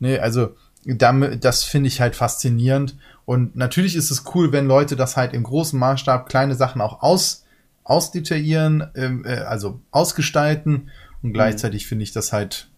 Ne, 0.00 0.20
also 0.20 0.54
damit, 0.84 1.44
das 1.44 1.64
finde 1.64 1.88
ich 1.88 2.00
halt 2.00 2.16
faszinierend. 2.16 2.96
Und 3.24 3.56
natürlich 3.56 3.94
ist 3.94 4.10
es 4.10 4.24
cool, 4.34 4.52
wenn 4.52 4.66
Leute 4.66 4.96
das 4.96 5.16
halt 5.16 5.34
im 5.34 5.42
großen 5.42 5.78
Maßstab 5.78 6.28
kleine 6.28 6.54
Sachen 6.54 6.80
auch 6.80 7.02
aus 7.02 7.44
ausdetaillieren, 7.88 8.88
ähm, 8.94 9.24
äh, 9.24 9.38
also 9.38 9.80
ausgestalten 9.90 10.90
und 11.22 11.32
gleichzeitig 11.32 11.84
mhm. 11.84 11.88
finde 11.88 12.02
ich 12.04 12.12
das 12.12 12.32
halt 12.32 12.68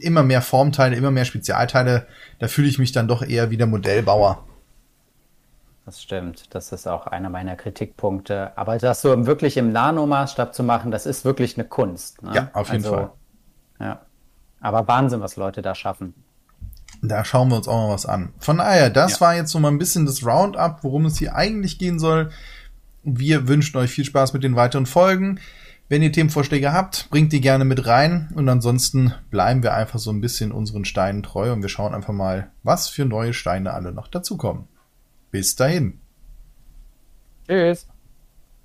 immer 0.00 0.22
mehr 0.22 0.42
Formteile, 0.42 0.96
immer 0.96 1.10
mehr 1.10 1.24
Spezialteile, 1.24 2.06
da 2.38 2.48
fühle 2.48 2.68
ich 2.68 2.78
mich 2.78 2.92
dann 2.92 3.08
doch 3.08 3.22
eher 3.22 3.50
wie 3.50 3.56
der 3.56 3.66
Modellbauer. 3.66 4.44
Das 5.86 6.02
stimmt, 6.02 6.54
das 6.54 6.72
ist 6.72 6.86
auch 6.86 7.06
einer 7.06 7.30
meiner 7.30 7.56
Kritikpunkte. 7.56 8.52
Aber 8.56 8.78
das 8.78 9.02
so 9.02 9.26
wirklich 9.26 9.56
im 9.56 9.72
Nanomaßstab 9.72 10.54
zu 10.54 10.62
machen, 10.62 10.90
das 10.90 11.06
ist 11.06 11.24
wirklich 11.24 11.56
eine 11.56 11.66
Kunst. 11.66 12.22
Ne? 12.22 12.32
Ja, 12.34 12.50
auf 12.52 12.70
jeden 12.70 12.84
also, 12.84 12.96
Fall. 12.96 13.10
Ja. 13.80 14.00
Aber 14.60 14.86
Wahnsinn, 14.86 15.20
was 15.20 15.36
Leute 15.36 15.62
da 15.62 15.74
schaffen. 15.74 16.14
Da 17.02 17.24
schauen 17.24 17.48
wir 17.48 17.56
uns 17.56 17.66
auch 17.66 17.88
mal 17.88 17.94
was 17.94 18.04
an. 18.04 18.34
Von 18.38 18.58
daher, 18.58 18.90
das 18.90 19.14
ja. 19.14 19.20
war 19.22 19.34
jetzt 19.34 19.50
so 19.50 19.58
mal 19.58 19.68
ein 19.68 19.78
bisschen 19.78 20.04
das 20.04 20.24
Roundup, 20.24 20.84
worum 20.84 21.06
es 21.06 21.18
hier 21.18 21.34
eigentlich 21.34 21.78
gehen 21.78 21.98
soll. 21.98 22.30
Wir 23.02 23.48
wünschen 23.48 23.76
euch 23.78 23.90
viel 23.90 24.04
Spaß 24.04 24.32
mit 24.32 24.42
den 24.42 24.56
weiteren 24.56 24.86
Folgen. 24.86 25.40
Wenn 25.88 26.02
ihr 26.02 26.12
Themenvorschläge 26.12 26.72
habt, 26.72 27.08
bringt 27.10 27.32
die 27.32 27.40
gerne 27.40 27.64
mit 27.64 27.86
rein. 27.86 28.28
Und 28.34 28.48
ansonsten 28.48 29.12
bleiben 29.30 29.62
wir 29.62 29.74
einfach 29.74 29.98
so 29.98 30.10
ein 30.10 30.20
bisschen 30.20 30.52
unseren 30.52 30.84
Steinen 30.84 31.22
treu 31.22 31.52
und 31.52 31.62
wir 31.62 31.68
schauen 31.68 31.94
einfach 31.94 32.12
mal, 32.12 32.52
was 32.62 32.88
für 32.88 33.04
neue 33.04 33.34
Steine 33.34 33.72
alle 33.74 33.92
noch 33.92 34.06
dazukommen. 34.06 34.68
Bis 35.30 35.56
dahin. 35.56 35.98
Tschüss. 37.48 37.88